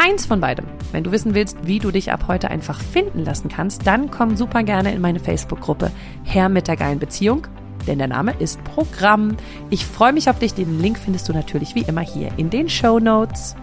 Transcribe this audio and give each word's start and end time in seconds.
keins 0.00 0.24
von 0.24 0.40
beidem. 0.40 0.64
Wenn 0.92 1.04
du 1.04 1.12
wissen 1.12 1.34
willst, 1.34 1.58
wie 1.66 1.78
du 1.78 1.90
dich 1.90 2.10
ab 2.10 2.24
heute 2.26 2.50
einfach 2.50 2.80
finden 2.80 3.22
lassen 3.22 3.50
kannst, 3.50 3.86
dann 3.86 4.10
komm 4.10 4.34
super 4.34 4.62
gerne 4.62 4.94
in 4.94 5.00
meine 5.02 5.20
Facebook-Gruppe 5.20 5.90
Herr 6.24 6.48
mit 6.48 6.68
der 6.68 6.76
geilen 6.76 6.98
Beziehung, 6.98 7.46
denn 7.86 7.98
der 7.98 8.06
Name 8.06 8.32
ist 8.38 8.64
Programm. 8.64 9.36
Ich 9.68 9.84
freue 9.84 10.14
mich 10.14 10.30
auf 10.30 10.38
dich. 10.38 10.54
Den 10.54 10.80
Link 10.80 10.98
findest 10.98 11.28
du 11.28 11.34
natürlich 11.34 11.74
wie 11.74 11.82
immer 11.82 12.00
hier 12.00 12.30
in 12.38 12.48
den 12.48 12.70
Show 12.70 12.98
Notes. 12.98 13.56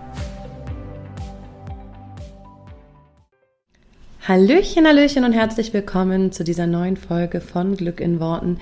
Hallöchen, 4.28 4.86
Hallöchen 4.86 5.24
und 5.24 5.34
herzlich 5.34 5.74
willkommen 5.74 6.32
zu 6.32 6.44
dieser 6.44 6.68
neuen 6.68 6.98
Folge 6.98 7.42
von 7.42 7.76
Glück 7.76 8.00
in 8.00 8.20
Worten. 8.20 8.60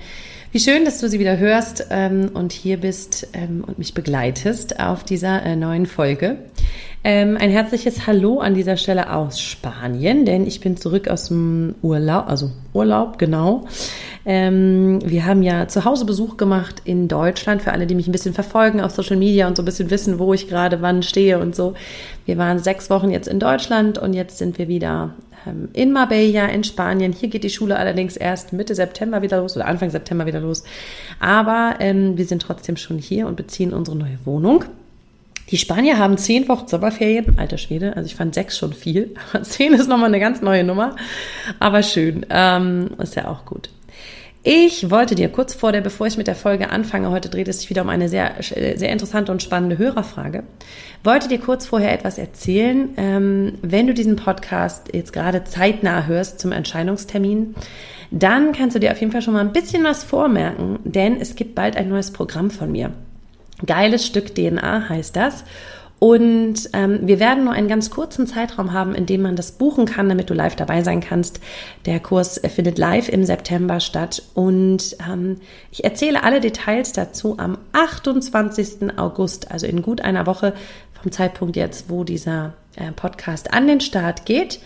Wie 0.52 0.60
schön, 0.60 0.84
dass 0.84 1.00
du 1.00 1.08
sie 1.08 1.18
wieder 1.18 1.38
hörst 1.38 1.88
ähm, 1.90 2.30
und 2.32 2.52
hier 2.52 2.76
bist 2.76 3.28
ähm, 3.32 3.64
und 3.66 3.78
mich 3.78 3.94
begleitest 3.94 4.78
auf 4.78 5.02
dieser 5.02 5.42
äh, 5.42 5.56
neuen 5.56 5.86
Folge. 5.86 6.38
Ähm, 7.02 7.36
ein 7.38 7.50
herzliches 7.50 8.06
Hallo 8.06 8.38
an 8.38 8.54
dieser 8.54 8.76
Stelle 8.76 9.12
aus 9.12 9.40
Spanien, 9.40 10.24
denn 10.24 10.46
ich 10.46 10.60
bin 10.60 10.76
zurück 10.76 11.08
aus 11.08 11.28
dem 11.28 11.74
Urlaub, 11.82 12.28
also 12.28 12.50
Urlaub, 12.72 13.18
genau. 13.18 13.66
Ähm, 14.24 15.00
wir 15.04 15.26
haben 15.26 15.42
ja 15.42 15.68
zu 15.68 15.84
Hause 15.84 16.04
Besuch 16.04 16.36
gemacht 16.36 16.82
in 16.84 17.08
Deutschland, 17.08 17.62
für 17.62 17.72
alle, 17.72 17.86
die 17.86 17.94
mich 17.94 18.08
ein 18.08 18.12
bisschen 18.12 18.34
verfolgen 18.34 18.80
auf 18.80 18.92
Social 18.92 19.16
Media 19.16 19.46
und 19.48 19.56
so 19.56 19.62
ein 19.62 19.66
bisschen 19.66 19.90
wissen, 19.90 20.18
wo 20.18 20.32
ich 20.32 20.48
gerade 20.48 20.80
wann 20.80 21.02
stehe 21.02 21.38
und 21.38 21.54
so. 21.54 21.74
Wir 22.24 22.38
waren 22.38 22.60
sechs 22.60 22.88
Wochen 22.88 23.10
jetzt 23.10 23.28
in 23.28 23.40
Deutschland 23.40 23.98
und 23.98 24.12
jetzt 24.12 24.38
sind 24.38 24.58
wir 24.58 24.68
wieder 24.68 25.14
in 25.72 25.92
Marbella 25.92 26.46
in 26.46 26.64
Spanien. 26.64 27.12
Hier 27.12 27.28
geht 27.28 27.44
die 27.44 27.50
Schule 27.50 27.76
allerdings 27.76 28.16
erst 28.16 28.52
Mitte 28.52 28.74
September 28.74 29.22
wieder 29.22 29.40
los 29.40 29.56
oder 29.56 29.66
Anfang 29.66 29.90
September 29.90 30.26
wieder 30.26 30.40
los. 30.40 30.64
Aber 31.20 31.76
ähm, 31.80 32.16
wir 32.16 32.26
sind 32.26 32.42
trotzdem 32.42 32.76
schon 32.76 32.98
hier 32.98 33.26
und 33.26 33.36
beziehen 33.36 33.72
unsere 33.72 33.96
neue 33.96 34.18
Wohnung. 34.24 34.64
Die 35.50 35.58
Spanier 35.58 35.98
haben 35.98 36.18
zehn 36.18 36.48
Wochen 36.48 36.66
Sommerferien, 36.66 37.38
alter 37.38 37.58
Schwede, 37.58 37.94
also 37.94 38.06
ich 38.06 38.16
fand 38.16 38.34
sechs 38.34 38.58
schon 38.58 38.72
viel, 38.72 39.14
aber 39.32 39.42
zehn 39.44 39.72
ist 39.74 39.88
nochmal 39.88 40.08
eine 40.08 40.18
ganz 40.18 40.42
neue 40.42 40.64
Nummer, 40.64 40.96
aber 41.60 41.84
schön, 41.84 42.26
ähm, 42.30 42.90
ist 42.98 43.14
ja 43.14 43.28
auch 43.28 43.44
gut. 43.44 43.70
Ich 44.48 44.92
wollte 44.92 45.16
dir 45.16 45.28
kurz 45.28 45.54
vor 45.54 45.72
der, 45.72 45.80
bevor 45.80 46.06
ich 46.06 46.16
mit 46.18 46.28
der 46.28 46.36
Folge 46.36 46.70
anfange, 46.70 47.10
heute 47.10 47.28
dreht 47.28 47.48
es 47.48 47.58
sich 47.58 47.68
wieder 47.68 47.82
um 47.82 47.88
eine 47.88 48.08
sehr, 48.08 48.34
sehr 48.38 48.90
interessante 48.90 49.32
und 49.32 49.42
spannende 49.42 49.76
Hörerfrage, 49.76 50.44
wollte 51.02 51.26
dir 51.26 51.40
kurz 51.40 51.66
vorher 51.66 51.92
etwas 51.92 52.16
erzählen. 52.16 52.90
Ähm, 52.96 53.54
wenn 53.62 53.88
du 53.88 53.92
diesen 53.92 54.14
Podcast 54.14 54.94
jetzt 54.94 55.12
gerade 55.12 55.42
zeitnah 55.42 56.06
hörst 56.06 56.38
zum 56.38 56.52
Entscheidungstermin, 56.52 57.56
dann 58.12 58.52
kannst 58.52 58.76
du 58.76 58.78
dir 58.78 58.92
auf 58.92 59.00
jeden 59.00 59.10
Fall 59.10 59.22
schon 59.22 59.34
mal 59.34 59.40
ein 59.40 59.52
bisschen 59.52 59.82
was 59.82 60.04
vormerken, 60.04 60.78
denn 60.84 61.20
es 61.20 61.34
gibt 61.34 61.56
bald 61.56 61.76
ein 61.76 61.88
neues 61.88 62.12
Programm 62.12 62.52
von 62.52 62.70
mir. 62.70 62.92
Geiles 63.66 64.06
Stück 64.06 64.32
DNA 64.36 64.88
heißt 64.88 65.16
das. 65.16 65.42
Und 65.98 66.68
ähm, 66.74 67.00
wir 67.02 67.18
werden 67.20 67.44
nur 67.44 67.54
einen 67.54 67.68
ganz 67.68 67.90
kurzen 67.90 68.26
Zeitraum 68.26 68.72
haben, 68.74 68.94
in 68.94 69.06
dem 69.06 69.22
man 69.22 69.34
das 69.34 69.52
buchen 69.52 69.86
kann, 69.86 70.10
damit 70.10 70.28
du 70.28 70.34
live 70.34 70.54
dabei 70.54 70.82
sein 70.82 71.00
kannst. 71.00 71.40
Der 71.86 72.00
Kurs 72.00 72.38
findet 72.54 72.76
live 72.76 73.08
im 73.08 73.24
September 73.24 73.80
statt 73.80 74.22
und 74.34 74.96
ähm, 75.10 75.40
ich 75.72 75.84
erzähle 75.84 76.22
alle 76.22 76.40
Details 76.40 76.92
dazu 76.92 77.38
am 77.38 77.56
28. 77.72 78.98
August, 78.98 79.50
also 79.50 79.66
in 79.66 79.80
gut 79.80 80.02
einer 80.02 80.26
Woche 80.26 80.52
vom 81.00 81.12
Zeitpunkt 81.12 81.56
jetzt, 81.56 81.88
wo 81.88 82.04
dieser 82.04 82.52
äh, 82.76 82.92
Podcast 82.92 83.54
an 83.54 83.66
den 83.66 83.80
Start 83.80 84.26
geht. 84.26 84.60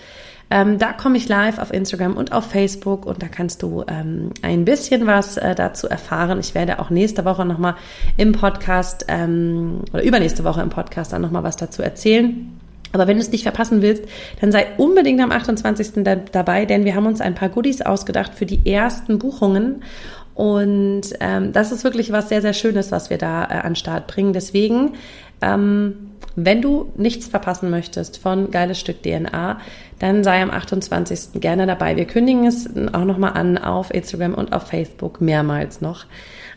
Ähm, 0.50 0.78
da 0.78 0.92
komme 0.92 1.16
ich 1.16 1.28
live 1.28 1.58
auf 1.58 1.72
Instagram 1.72 2.16
und 2.16 2.32
auf 2.32 2.46
Facebook 2.46 3.06
und 3.06 3.22
da 3.22 3.28
kannst 3.28 3.62
du 3.62 3.84
ähm, 3.86 4.30
ein 4.42 4.64
bisschen 4.64 5.06
was 5.06 5.36
äh, 5.36 5.54
dazu 5.54 5.86
erfahren. 5.88 6.40
Ich 6.40 6.54
werde 6.56 6.80
auch 6.80 6.90
nächste 6.90 7.24
Woche 7.24 7.44
nochmal 7.44 7.76
im 8.16 8.32
Podcast 8.32 9.04
ähm, 9.08 9.82
oder 9.92 10.02
übernächste 10.02 10.42
Woche 10.42 10.60
im 10.60 10.70
Podcast 10.70 11.12
dann 11.12 11.22
nochmal 11.22 11.44
was 11.44 11.56
dazu 11.56 11.82
erzählen. 11.82 12.50
Aber 12.92 13.06
wenn 13.06 13.16
du 13.16 13.22
es 13.22 13.30
nicht 13.30 13.44
verpassen 13.44 13.82
willst, 13.82 14.02
dann 14.40 14.50
sei 14.50 14.66
unbedingt 14.76 15.20
am 15.20 15.30
28. 15.30 16.02
Da, 16.02 16.16
dabei, 16.16 16.66
denn 16.66 16.84
wir 16.84 16.96
haben 16.96 17.06
uns 17.06 17.20
ein 17.20 17.36
paar 17.36 17.48
Goodies 17.48 17.82
ausgedacht 17.82 18.34
für 18.34 18.46
die 18.46 18.68
ersten 18.68 19.20
Buchungen. 19.20 19.84
Und 20.34 21.02
ähm, 21.20 21.52
das 21.52 21.70
ist 21.70 21.84
wirklich 21.84 22.10
was 22.10 22.28
sehr, 22.28 22.42
sehr 22.42 22.54
Schönes, 22.54 22.90
was 22.90 23.10
wir 23.10 23.18
da 23.18 23.44
äh, 23.44 23.60
an 23.62 23.76
Start 23.76 24.08
bringen. 24.08 24.32
Deswegen 24.32 24.94
ähm, 25.42 26.09
wenn 26.36 26.62
du 26.62 26.92
nichts 26.96 27.26
verpassen 27.26 27.70
möchtest 27.70 28.18
von 28.18 28.50
Geiles 28.50 28.78
Stück 28.78 29.02
DNA, 29.02 29.60
dann 29.98 30.24
sei 30.24 30.42
am 30.42 30.50
28. 30.50 31.40
gerne 31.40 31.66
dabei. 31.66 31.96
Wir 31.96 32.06
kündigen 32.06 32.46
es 32.46 32.68
auch 32.92 33.04
nochmal 33.04 33.32
an 33.34 33.58
auf 33.58 33.92
Instagram 33.92 34.34
und 34.34 34.52
auf 34.52 34.68
Facebook 34.68 35.20
mehrmals 35.20 35.80
noch. 35.80 36.06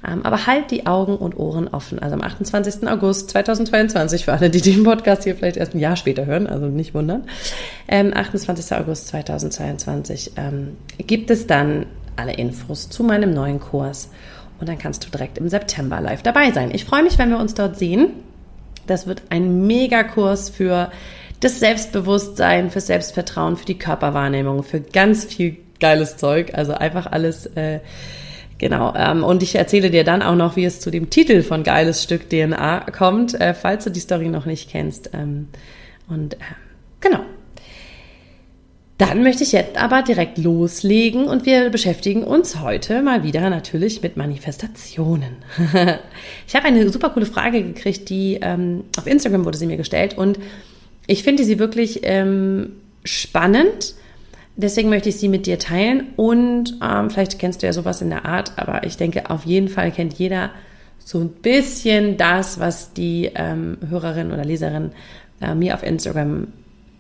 Ähm, 0.05 0.25
aber 0.25 0.47
halt 0.47 0.71
die 0.71 0.85
Augen 0.85 1.15
und 1.15 1.37
Ohren 1.37 1.67
offen. 1.67 1.99
Also 1.99 2.15
am 2.15 2.21
28. 2.21 2.87
August 2.87 3.29
2022, 3.31 4.25
für 4.25 4.33
alle, 4.33 4.49
die 4.49 4.61
den 4.61 4.83
Podcast 4.83 5.23
hier 5.23 5.35
vielleicht 5.35 5.57
erst 5.57 5.75
ein 5.75 5.79
Jahr 5.79 5.95
später 5.95 6.25
hören, 6.25 6.47
also 6.47 6.67
nicht 6.67 6.93
wundern. 6.93 7.23
28. 7.87 8.71
Ähm, 8.71 8.77
August 8.83 9.07
2022 9.07 10.33
ähm, 10.37 10.77
gibt 10.97 11.29
es 11.29 11.47
dann 11.47 11.85
alle 12.15 12.33
Infos 12.33 12.89
zu 12.89 13.03
meinem 13.03 13.33
neuen 13.33 13.59
Kurs. 13.59 14.09
Und 14.59 14.69
dann 14.69 14.77
kannst 14.77 15.05
du 15.05 15.09
direkt 15.09 15.37
im 15.37 15.49
September 15.49 15.99
live 15.99 16.21
dabei 16.21 16.51
sein. 16.51 16.71
Ich 16.73 16.85
freue 16.85 17.03
mich, 17.03 17.17
wenn 17.17 17.29
wir 17.29 17.39
uns 17.39 17.53
dort 17.53 17.77
sehen. 17.77 18.11
Das 18.87 19.07
wird 19.07 19.23
ein 19.29 19.65
Megakurs 19.65 20.49
für 20.49 20.91
das 21.39 21.59
Selbstbewusstsein, 21.59 22.69
für 22.69 22.81
Selbstvertrauen, 22.81 23.57
für 23.57 23.65
die 23.65 23.77
Körperwahrnehmung, 23.77 24.63
für 24.63 24.79
ganz 24.79 25.25
viel 25.25 25.57
geiles 25.79 26.17
Zeug. 26.17 26.51
Also 26.53 26.73
einfach 26.73 27.11
alles, 27.11 27.45
äh, 27.47 27.79
genau. 28.57 28.93
Ähm, 28.95 29.23
und 29.23 29.43
ich 29.43 29.55
erzähle 29.55 29.89
dir 29.89 30.03
dann 30.03 30.21
auch 30.21 30.35
noch, 30.35 30.55
wie 30.55 30.65
es 30.65 30.79
zu 30.79 30.89
dem 30.89 31.09
Titel 31.09 31.43
von 31.43 31.63
Geiles 31.63 32.01
Stück 32.03 32.29
DNA 32.29 32.85
kommt, 32.91 33.39
äh, 33.39 33.53
falls 33.53 33.83
du 33.83 33.89
die 33.89 33.99
Story 33.99 34.29
noch 34.29 34.45
nicht 34.45 34.69
kennst. 34.69 35.09
Ähm, 35.13 35.49
und 36.07 36.35
äh, 36.35 36.37
genau. 37.01 37.19
Dann 39.09 39.21
möchte 39.21 39.43
ich 39.43 39.51
jetzt 39.51 39.75
aber 39.77 40.01
direkt 40.01 40.37
loslegen 40.37 41.25
und 41.25 41.45
wir 41.45 41.69
beschäftigen 41.69 42.23
uns 42.23 42.61
heute 42.61 43.01
mal 43.01 43.21
wieder 43.21 43.49
natürlich 43.49 44.01
mit 44.01 44.15
Manifestationen. 44.15 45.35
ich 46.47 46.55
habe 46.55 46.67
eine 46.67 46.89
super 46.89 47.09
coole 47.09 47.25
Frage 47.25 47.61
gekriegt, 47.63 48.07
die 48.09 48.39
ähm, 48.41 48.85
auf 48.97 49.05
Instagram 49.05 49.43
wurde 49.43 49.57
sie 49.57 49.67
mir 49.67 49.75
gestellt 49.75 50.17
und 50.17 50.39
ich 51.05 51.23
finde 51.23 51.43
sie 51.43 51.59
wirklich 51.59 51.99
ähm, 52.03 52.77
spannend. 53.03 53.95
Deswegen 54.55 54.87
möchte 54.87 55.09
ich 55.09 55.17
sie 55.17 55.27
mit 55.27 55.47
dir 55.47 55.59
teilen 55.59 56.13
und 56.15 56.77
ähm, 56.81 57.09
vielleicht 57.09 57.39
kennst 57.39 57.61
du 57.61 57.65
ja 57.65 57.73
sowas 57.73 58.01
in 58.01 58.09
der 58.09 58.23
Art, 58.23 58.53
aber 58.55 58.85
ich 58.85 58.95
denke, 58.95 59.29
auf 59.29 59.43
jeden 59.43 59.67
Fall 59.67 59.91
kennt 59.91 60.13
jeder 60.13 60.49
so 60.99 61.19
ein 61.19 61.27
bisschen 61.27 62.15
das, 62.15 62.57
was 62.57 62.93
die 62.93 63.31
ähm, 63.35 63.79
Hörerin 63.89 64.31
oder 64.31 64.45
Leserin 64.45 64.93
äh, 65.41 65.55
mir 65.55 65.73
auf 65.73 65.83
Instagram, 65.83 66.47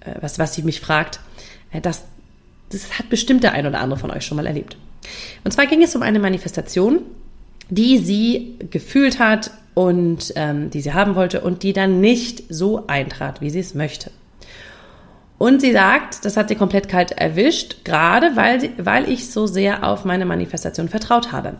äh, 0.01 0.15
was, 0.19 0.37
was 0.37 0.53
sie 0.53 0.63
mich 0.63 0.81
fragt 0.81 1.21
das, 1.81 2.03
das 2.69 2.99
hat 2.99 3.09
bestimmt 3.09 3.43
der 3.43 3.53
ein 3.53 3.65
oder 3.65 3.79
andere 3.79 3.99
von 3.99 4.11
euch 4.11 4.25
schon 4.25 4.37
mal 4.37 4.45
erlebt. 4.45 4.77
Und 5.43 5.51
zwar 5.51 5.65
ging 5.67 5.81
es 5.81 5.95
um 5.95 6.01
eine 6.01 6.19
Manifestation, 6.19 6.99
die 7.69 7.97
sie 7.97 8.55
gefühlt 8.69 9.19
hat 9.19 9.51
und 9.73 10.33
ähm, 10.35 10.69
die 10.69 10.81
sie 10.81 10.93
haben 10.93 11.15
wollte 11.15 11.41
und 11.41 11.63
die 11.63 11.73
dann 11.73 12.01
nicht 12.01 12.43
so 12.49 12.87
eintrat, 12.87 13.41
wie 13.41 13.49
sie 13.49 13.59
es 13.59 13.73
möchte. 13.73 14.11
Und 15.39 15.59
sie 15.59 15.73
sagt, 15.73 16.23
das 16.23 16.37
hat 16.37 16.47
sie 16.47 16.55
komplett 16.55 16.87
kalt 16.87 17.11
erwischt, 17.11 17.83
gerade 17.83 18.35
weil, 18.35 18.61
sie, 18.61 18.71
weil 18.77 19.09
ich 19.09 19.29
so 19.29 19.45
sehr 19.45 19.83
auf 19.83 20.05
meine 20.05 20.25
Manifestation 20.25 20.87
vertraut 20.87 21.31
habe. 21.31 21.55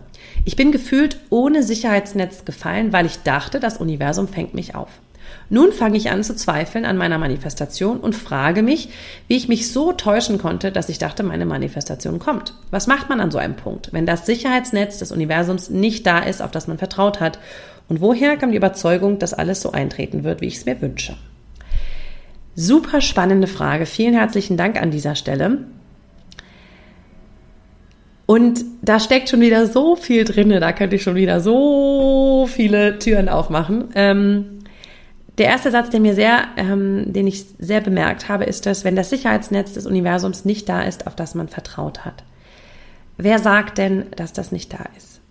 Ich 0.46 0.56
bin 0.56 0.72
gefühlt 0.72 1.20
ohne 1.30 1.64
Sicherheitsnetz 1.64 2.46
gefallen, 2.46 2.94
weil 2.94 3.06
ich 3.06 3.24
dachte, 3.24 3.60
das 3.60 3.78
Universum 3.78 4.28
fängt 4.28 4.54
mich 4.54 4.76
auf. 4.76 4.90
Nun 5.54 5.72
fange 5.72 5.98
ich 5.98 6.10
an 6.10 6.24
zu 6.24 6.36
zweifeln 6.36 6.84
an 6.84 6.98
meiner 6.98 7.20
Manifestation 7.20 8.00
und 8.00 8.16
frage 8.16 8.64
mich, 8.64 8.90
wie 9.28 9.36
ich 9.36 9.48
mich 9.48 9.72
so 9.72 9.92
täuschen 9.92 10.40
konnte, 10.40 10.72
dass 10.72 10.90
ich 10.90 10.98
dachte, 10.98 11.22
meine 11.22 11.46
Manifestation 11.46 12.18
kommt. 12.18 12.56
Was 12.72 12.88
macht 12.88 13.08
man 13.08 13.20
an 13.20 13.30
so 13.30 13.38
einem 13.38 13.56
Punkt, 13.56 13.94
wenn 13.94 14.08
das 14.08 14.26
Sicherheitsnetz 14.26 14.98
des 14.98 15.12
Universums 15.12 15.70
nicht 15.70 16.08
da 16.08 16.18
ist, 16.18 16.42
auf 16.42 16.50
das 16.50 16.66
man 16.66 16.80
vertraut 16.80 17.20
hat 17.20 17.38
Und 17.88 18.02
woher 18.02 18.36
kam 18.38 18.50
die 18.50 18.58
Überzeugung, 18.58 19.20
dass 19.20 19.36
alles 19.36 19.62
so 19.62 19.72
eintreten 19.72 20.24
wird, 20.24 20.42
wie 20.42 20.48
ich 20.48 20.56
es 20.56 20.66
mir 20.66 20.82
wünsche? 20.82 21.18
Super 22.56 23.00
spannende 23.00 23.46
Frage. 23.46 23.86
Vielen 23.86 24.16
herzlichen 24.16 24.58
Dank 24.58 24.82
an 24.82 24.90
dieser 24.90 25.14
Stelle. 25.14 25.66
Und 28.26 28.66
da 28.82 29.00
steckt 29.00 29.30
schon 29.30 29.42
wieder 29.42 29.68
so 29.68 29.96
viel 29.96 30.24
drin, 30.24 30.50
da 30.50 30.72
könnte 30.72 30.96
ich 30.96 31.04
schon 31.04 31.14
wieder 31.14 31.42
so 31.42 32.50
viele 32.52 32.98
Türen 32.98 33.30
aufmachen. 33.30 33.90
Ähm, 33.94 34.53
der 35.38 35.48
erste 35.48 35.72
Satz, 35.72 35.90
der 35.90 36.00
mir 36.00 36.14
sehr, 36.14 36.46
ähm, 36.58 37.12
den 37.12 37.26
ich 37.26 37.46
sehr 37.58 37.82
bemerkt 37.82 38.30
habe, 38.30 38.44
ist, 38.44 38.66
dass 38.66 38.84
wenn 38.84 38.96
das 38.96 39.10
Sicherheitsnetz 39.10 39.74
des 39.74 39.86
Universums 39.86 40.46
nicht 40.46 40.70
da 40.70 40.84
ist, 40.84 41.08
auf 41.08 41.16
das 41.16 41.34
man 41.34 41.48
vertraut 41.48 42.06
hat. 42.06 42.24
Wer 43.18 43.40
sagt 43.40 43.78
denn, 43.78 44.06
dass 44.16 44.34
das 44.34 44.52
nicht 44.52 44.74
da 44.74 44.86
ist? 44.98 45.22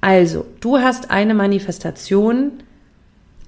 Also, 0.00 0.46
du 0.60 0.78
hast 0.78 1.10
eine 1.10 1.34
Manifestation 1.34 2.52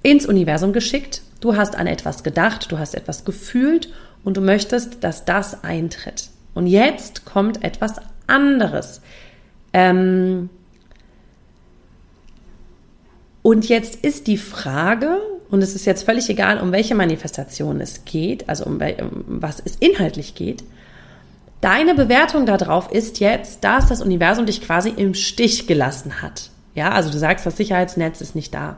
ins 0.03 0.25
Universum 0.25 0.73
geschickt, 0.73 1.21
du 1.39 1.55
hast 1.55 1.75
an 1.75 1.87
etwas 1.87 2.23
gedacht, 2.23 2.71
du 2.71 2.77
hast 2.77 2.93
etwas 2.93 3.23
gefühlt 3.25 3.91
und 4.23 4.37
du 4.37 4.41
möchtest, 4.41 5.03
dass 5.03 5.25
das 5.25 5.63
eintritt. 5.63 6.29
Und 6.53 6.67
jetzt 6.67 7.25
kommt 7.25 7.63
etwas 7.63 7.95
anderes. 8.27 9.01
Ähm 9.73 10.49
und 13.41 13.69
jetzt 13.69 13.95
ist 14.03 14.27
die 14.27 14.37
Frage, 14.37 15.19
und 15.51 15.61
es 15.61 15.75
ist 15.75 15.85
jetzt 15.85 16.03
völlig 16.03 16.29
egal, 16.29 16.59
um 16.59 16.71
welche 16.71 16.95
Manifestation 16.95 17.81
es 17.81 18.05
geht, 18.05 18.47
also 18.47 18.65
um, 18.65 18.79
um 18.79 19.23
was 19.27 19.61
es 19.63 19.75
inhaltlich 19.75 20.33
geht, 20.33 20.63
deine 21.59 21.93
Bewertung 21.93 22.45
darauf 22.45 22.91
ist 22.91 23.19
jetzt, 23.19 23.63
dass 23.63 23.87
das 23.87 24.01
Universum 24.01 24.45
dich 24.45 24.61
quasi 24.61 24.89
im 24.89 25.13
Stich 25.13 25.67
gelassen 25.67 26.21
hat. 26.21 26.49
Ja, 26.73 26.91
also 26.91 27.11
du 27.11 27.17
sagst, 27.17 27.45
das 27.45 27.57
Sicherheitsnetz 27.57 28.21
ist 28.21 28.33
nicht 28.33 28.53
da. 28.53 28.77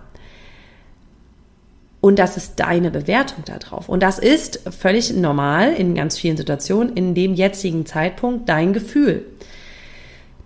Und 2.01 2.19
das 2.19 2.35
ist 2.35 2.59
deine 2.59 2.91
Bewertung 2.91 3.45
darauf. 3.45 3.87
Und 3.87 4.01
das 4.01 4.19
ist 4.19 4.59
völlig 4.77 5.13
normal 5.13 5.73
in 5.73 5.95
ganz 5.95 6.17
vielen 6.17 6.35
Situationen, 6.35 6.97
in 6.97 7.13
dem 7.13 7.35
jetzigen 7.35 7.85
Zeitpunkt 7.85 8.49
dein 8.49 8.73
Gefühl. 8.73 9.25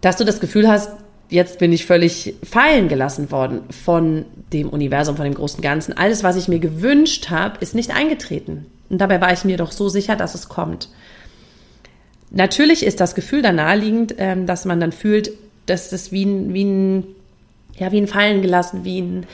Dass 0.01 0.17
du 0.17 0.25
das 0.25 0.39
Gefühl 0.39 0.67
hast, 0.67 0.91
jetzt 1.29 1.59
bin 1.59 1.73
ich 1.73 1.85
völlig 1.85 2.35
fallen 2.43 2.87
gelassen 2.87 3.31
worden 3.31 3.61
von 3.69 4.25
dem 4.53 4.69
Universum, 4.69 5.15
von 5.15 5.25
dem 5.25 5.33
großen 5.33 5.61
Ganzen. 5.61 5.97
Alles, 5.97 6.23
was 6.23 6.35
ich 6.35 6.47
mir 6.47 6.59
gewünscht 6.59 7.29
habe, 7.29 7.57
ist 7.59 7.75
nicht 7.75 7.95
eingetreten. 7.95 8.65
Und 8.89 8.99
dabei 8.99 9.19
war 9.19 9.33
ich 9.33 9.43
mir 9.43 9.57
doch 9.57 9.71
so 9.71 9.89
sicher, 9.89 10.15
dass 10.15 10.35
es 10.35 10.49
kommt. 10.49 10.89
Natürlich 12.29 12.85
ist 12.85 12.99
das 12.99 13.15
Gefühl 13.15 13.41
da 13.41 13.51
naheliegend, 13.51 14.15
ähm, 14.17 14.45
dass 14.45 14.65
man 14.65 14.79
dann 14.79 14.91
fühlt, 14.91 15.31
dass 15.65 15.89
das 15.89 16.11
wie 16.11 16.25
ein, 16.25 16.53
wie 16.53 16.63
ein, 16.63 17.03
ja, 17.77 17.91
wie 17.91 18.01
ein 18.01 18.07
Fallen 18.07 18.41
gelassen, 18.41 18.83
wie 18.83 19.01
ein 19.01 19.25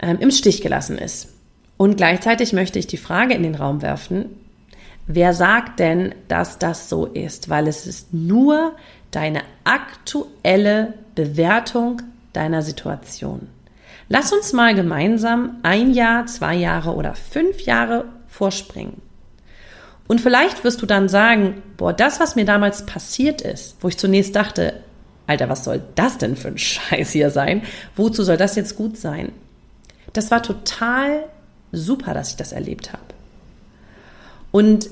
ähm, 0.00 0.18
im 0.20 0.30
Stich 0.30 0.62
gelassen 0.62 0.98
ist. 0.98 1.28
Und 1.76 1.96
gleichzeitig 1.96 2.52
möchte 2.52 2.78
ich 2.78 2.86
die 2.86 2.96
Frage 2.96 3.34
in 3.34 3.42
den 3.42 3.54
Raum 3.54 3.82
werfen, 3.82 4.26
wer 5.06 5.32
sagt 5.32 5.80
denn, 5.80 6.14
dass 6.28 6.58
das 6.58 6.88
so 6.88 7.06
ist? 7.06 7.48
Weil 7.48 7.68
es 7.68 7.86
ist 7.86 8.12
nur 8.12 8.74
deine 9.10 9.42
aktuelle 9.64 10.94
Bewertung 11.14 12.02
deiner 12.32 12.62
Situation. 12.62 13.48
Lass 14.08 14.32
uns 14.32 14.52
mal 14.52 14.74
gemeinsam 14.74 15.58
ein 15.62 15.92
Jahr, 15.92 16.26
zwei 16.26 16.56
Jahre 16.56 16.94
oder 16.94 17.14
fünf 17.14 17.60
Jahre 17.62 18.06
vorspringen. 18.28 19.00
Und 20.08 20.20
vielleicht 20.20 20.64
wirst 20.64 20.82
du 20.82 20.86
dann 20.86 21.08
sagen, 21.08 21.62
boah, 21.76 21.92
das, 21.92 22.18
was 22.18 22.34
mir 22.34 22.44
damals 22.44 22.84
passiert 22.84 23.40
ist, 23.40 23.76
wo 23.80 23.86
ich 23.86 23.96
zunächst 23.96 24.34
dachte, 24.34 24.74
Alter, 25.28 25.48
was 25.48 25.62
soll 25.62 25.80
das 25.94 26.18
denn 26.18 26.34
für 26.34 26.48
ein 26.48 26.58
Scheiß 26.58 27.12
hier 27.12 27.30
sein? 27.30 27.62
Wozu 27.94 28.24
soll 28.24 28.36
das 28.36 28.56
jetzt 28.56 28.74
gut 28.74 28.96
sein? 28.96 29.30
Das 30.12 30.32
war 30.32 30.42
total 30.42 31.24
super, 31.70 32.14
dass 32.14 32.30
ich 32.30 32.36
das 32.36 32.50
erlebt 32.50 32.92
habe. 32.92 33.02
Und 34.50 34.90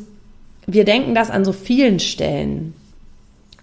wir 0.66 0.84
denken 0.84 1.14
das 1.14 1.30
an 1.30 1.44
so 1.44 1.52
vielen 1.52 1.98
Stellen. 1.98 2.74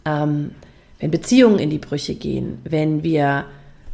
Ähm, 0.06 0.52
wenn 1.00 1.12
Beziehungen 1.12 1.60
in 1.60 1.70
die 1.70 1.80
Brüche 1.80 2.16
gehen, 2.16 2.60
wenn 2.64 3.04
wir 3.04 3.46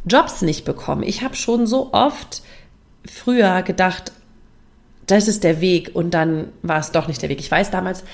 Jobs 0.04 0.42
nicht 0.42 0.64
bekommen. 0.64 1.02
Ich 1.02 1.22
habe 1.22 1.34
schon 1.34 1.66
so 1.66 1.92
oft 1.92 2.42
früher 3.04 3.62
gedacht, 3.62 4.12
das 5.06 5.28
ist 5.28 5.44
der 5.44 5.60
Weg 5.60 5.90
und 5.94 6.14
dann 6.14 6.48
war 6.62 6.78
es 6.78 6.92
doch 6.92 7.08
nicht 7.08 7.22
der 7.22 7.28
Weg. 7.28 7.40
Ich 7.40 7.50
weiß 7.50 7.70
damals, 7.70 8.04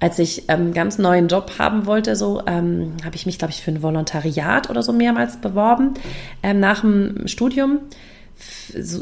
als 0.00 0.18
ich 0.18 0.48
einen 0.48 0.68
ähm, 0.68 0.74
ganz 0.74 0.98
neuen 0.98 1.28
Job 1.28 1.52
haben 1.58 1.86
wollte, 1.86 2.16
so 2.16 2.42
ähm, 2.46 2.94
habe 3.04 3.16
ich 3.16 3.26
mich, 3.26 3.38
glaube 3.38 3.52
ich, 3.52 3.62
für 3.62 3.70
ein 3.70 3.82
Volontariat 3.82 4.70
oder 4.70 4.82
so 4.82 4.92
mehrmals 4.92 5.40
beworben 5.40 5.94
ähm, 6.42 6.60
nach 6.60 6.80
dem 6.82 7.26
Studium 7.26 7.80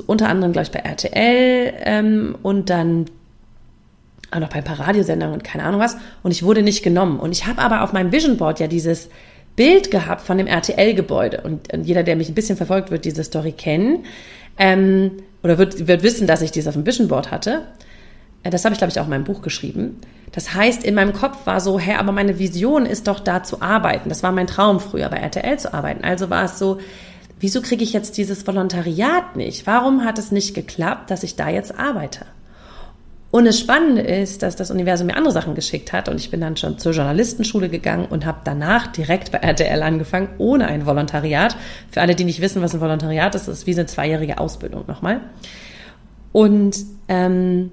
unter 0.06 0.28
anderem, 0.28 0.52
glaube 0.52 0.66
ich, 0.66 0.70
bei 0.70 0.78
RTL 0.78 1.74
ähm, 1.78 2.36
und 2.42 2.70
dann 2.70 3.06
auch 4.34 4.40
noch 4.40 4.48
bei 4.48 4.56
ein 4.56 4.64
paar 4.64 4.80
Radiosendern 4.80 5.32
und 5.32 5.44
keine 5.44 5.64
Ahnung 5.64 5.80
was. 5.80 5.96
Und 6.22 6.30
ich 6.30 6.42
wurde 6.42 6.62
nicht 6.62 6.82
genommen. 6.82 7.20
Und 7.20 7.32
ich 7.32 7.46
habe 7.46 7.62
aber 7.62 7.82
auf 7.82 7.92
meinem 7.92 8.12
Vision 8.12 8.36
Board 8.36 8.60
ja 8.60 8.66
dieses 8.66 9.08
Bild 9.56 9.90
gehabt 9.90 10.22
von 10.22 10.38
dem 10.38 10.46
RTL-Gebäude. 10.46 11.42
Und, 11.42 11.72
und, 11.72 11.84
jeder, 11.84 12.02
der 12.02 12.16
mich 12.16 12.28
ein 12.28 12.34
bisschen 12.34 12.56
verfolgt, 12.56 12.90
wird 12.90 13.04
diese 13.04 13.24
Story 13.24 13.52
kennen. 13.52 14.04
Ähm, 14.58 15.12
oder 15.42 15.58
wird, 15.58 15.86
wird 15.86 16.02
wissen, 16.02 16.26
dass 16.26 16.42
ich 16.42 16.50
dieses 16.50 16.68
auf 16.68 16.74
dem 16.74 16.86
Vision 16.86 17.08
Board 17.08 17.30
hatte. 17.30 17.62
Äh, 18.42 18.50
das 18.50 18.64
habe 18.64 18.72
ich, 18.72 18.78
glaube 18.78 18.90
ich, 18.90 19.00
auch 19.00 19.04
in 19.04 19.10
meinem 19.10 19.24
Buch 19.24 19.42
geschrieben. 19.42 20.00
Das 20.32 20.54
heißt, 20.54 20.82
in 20.84 20.94
meinem 20.94 21.12
Kopf 21.12 21.46
war 21.46 21.60
so, 21.60 21.78
hä, 21.78 21.94
aber 21.94 22.10
meine 22.10 22.38
Vision 22.38 22.86
ist 22.86 23.06
doch 23.06 23.20
da 23.20 23.44
zu 23.44 23.62
arbeiten. 23.62 24.08
Das 24.08 24.22
war 24.22 24.32
mein 24.32 24.48
Traum 24.48 24.80
früher, 24.80 25.08
bei 25.08 25.18
RTL 25.18 25.58
zu 25.58 25.72
arbeiten. 25.72 26.02
Also 26.02 26.28
war 26.28 26.44
es 26.44 26.58
so, 26.58 26.78
wieso 27.38 27.62
kriege 27.62 27.84
ich 27.84 27.92
jetzt 27.92 28.16
dieses 28.16 28.46
Volontariat 28.46 29.36
nicht? 29.36 29.66
Warum 29.66 30.04
hat 30.04 30.18
es 30.18 30.32
nicht 30.32 30.54
geklappt, 30.54 31.10
dass 31.10 31.22
ich 31.22 31.36
da 31.36 31.48
jetzt 31.48 31.78
arbeite? 31.78 32.26
Und 33.34 33.46
das 33.46 33.58
Spannende 33.58 34.00
ist, 34.00 34.44
dass 34.44 34.54
das 34.54 34.70
Universum 34.70 35.08
mir 35.08 35.16
andere 35.16 35.32
Sachen 35.32 35.56
geschickt 35.56 35.92
hat 35.92 36.08
und 36.08 36.20
ich 36.20 36.30
bin 36.30 36.40
dann 36.40 36.56
schon 36.56 36.78
zur 36.78 36.92
Journalistenschule 36.92 37.68
gegangen 37.68 38.06
und 38.06 38.26
habe 38.26 38.42
danach 38.44 38.86
direkt 38.86 39.32
bei 39.32 39.38
RTL 39.38 39.82
angefangen, 39.82 40.28
ohne 40.38 40.68
ein 40.68 40.86
Volontariat. 40.86 41.56
Für 41.90 42.00
alle, 42.00 42.14
die 42.14 42.22
nicht 42.22 42.40
wissen, 42.40 42.62
was 42.62 42.74
ein 42.74 42.80
Volontariat 42.80 43.34
ist, 43.34 43.48
ist 43.48 43.66
wie 43.66 43.72
eine 43.72 43.86
zweijährige 43.86 44.38
Ausbildung 44.38 44.84
nochmal. 44.86 45.20
Und 46.30 46.76
ähm, 47.08 47.72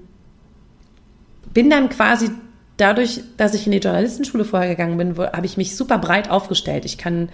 bin 1.54 1.70
dann 1.70 1.90
quasi 1.90 2.30
dadurch, 2.76 3.20
dass 3.36 3.54
ich 3.54 3.64
in 3.64 3.70
die 3.70 3.78
Journalistenschule 3.78 4.44
vorher 4.44 4.68
gegangen 4.68 4.96
bin, 4.96 5.16
habe 5.16 5.46
ich 5.46 5.56
mich 5.56 5.76
super 5.76 5.98
breit 5.98 6.28
aufgestellt. 6.28 6.84
Ich 6.84 6.98
kann 6.98 7.28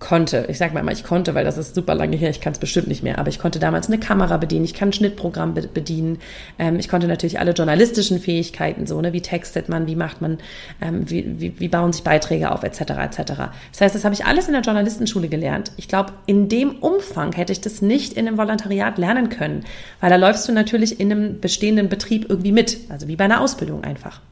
konnte, 0.00 0.46
ich 0.48 0.56
sage 0.58 0.74
mal 0.74 0.92
ich 0.92 1.04
konnte, 1.04 1.34
weil 1.34 1.44
das 1.44 1.58
ist 1.58 1.74
super 1.74 1.94
lange 1.94 2.16
her, 2.16 2.30
ich 2.30 2.40
kann 2.40 2.54
es 2.54 2.58
bestimmt 2.58 2.88
nicht 2.88 3.02
mehr, 3.02 3.18
aber 3.18 3.28
ich 3.28 3.38
konnte 3.38 3.58
damals 3.58 3.86
eine 3.86 3.98
Kamera 3.98 4.38
bedienen, 4.38 4.64
ich 4.64 4.72
kann 4.72 4.88
ein 4.88 4.92
Schnittprogramm 4.94 5.54
be 5.54 5.68
bedienen, 5.68 6.18
ähm, 6.58 6.78
ich 6.78 6.88
konnte 6.88 7.06
natürlich 7.06 7.38
alle 7.38 7.52
journalistischen 7.52 8.18
Fähigkeiten, 8.18 8.86
so, 8.86 9.00
ne, 9.00 9.12
wie 9.12 9.20
textet 9.20 9.68
man, 9.68 9.86
wie 9.86 9.96
macht 9.96 10.22
man, 10.22 10.38
ähm, 10.80 11.08
wie, 11.08 11.38
wie, 11.38 11.60
wie 11.60 11.68
bauen 11.68 11.92
sich 11.92 12.02
Beiträge 12.02 12.50
auf, 12.50 12.62
etc., 12.62 12.80
etc. 12.80 13.32
Das 13.70 13.80
heißt, 13.82 13.94
das 13.94 14.04
habe 14.04 14.14
ich 14.14 14.24
alles 14.24 14.46
in 14.46 14.54
der 14.54 14.62
Journalistenschule 14.62 15.28
gelernt. 15.28 15.70
Ich 15.76 15.86
glaube, 15.86 16.14
in 16.24 16.48
dem 16.48 16.76
Umfang 16.78 17.32
hätte 17.32 17.52
ich 17.52 17.60
das 17.60 17.82
nicht 17.82 18.14
in 18.14 18.26
einem 18.26 18.38
Volontariat 18.38 18.96
lernen 18.96 19.28
können, 19.28 19.64
weil 20.00 20.08
da 20.08 20.16
läufst 20.16 20.48
du 20.48 20.52
natürlich 20.52 20.98
in 20.98 21.12
einem 21.12 21.40
bestehenden 21.40 21.90
Betrieb 21.90 22.26
irgendwie 22.28 22.52
mit, 22.52 22.78
also 22.88 23.06
wie 23.06 23.16
bei 23.16 23.24
einer 23.24 23.42
Ausbildung 23.42 23.84
einfach. 23.84 24.22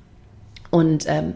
Und 0.70 1.04
ähm, 1.08 1.34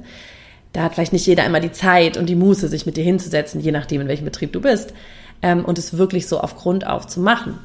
da 0.73 0.85
hat 0.85 0.95
vielleicht 0.95 1.13
nicht 1.13 1.27
jeder 1.27 1.45
immer 1.45 1.61
die 1.61 1.73
Zeit 1.73 2.17
und 2.17 2.27
die 2.27 2.35
Muße, 2.35 2.69
sich 2.69 2.87
mit 2.87 2.97
dir 2.97 3.05
hinzusetzen, 3.05 3.61
je 3.61 3.73
nachdem, 3.73 4.01
in 4.01 4.09
welchem 4.09 4.25
Betrieb 4.25 4.53
du 4.53 4.61
bist, 4.61 4.95
ähm, 5.43 5.65
und 5.65 5.79
es 5.79 5.99
wirklich 5.99 6.27
so 6.27 6.41
auf 6.41 6.57
Grund 6.57 6.87
auf 6.87 7.07
zu 7.07 7.21
machen. 7.21 7.59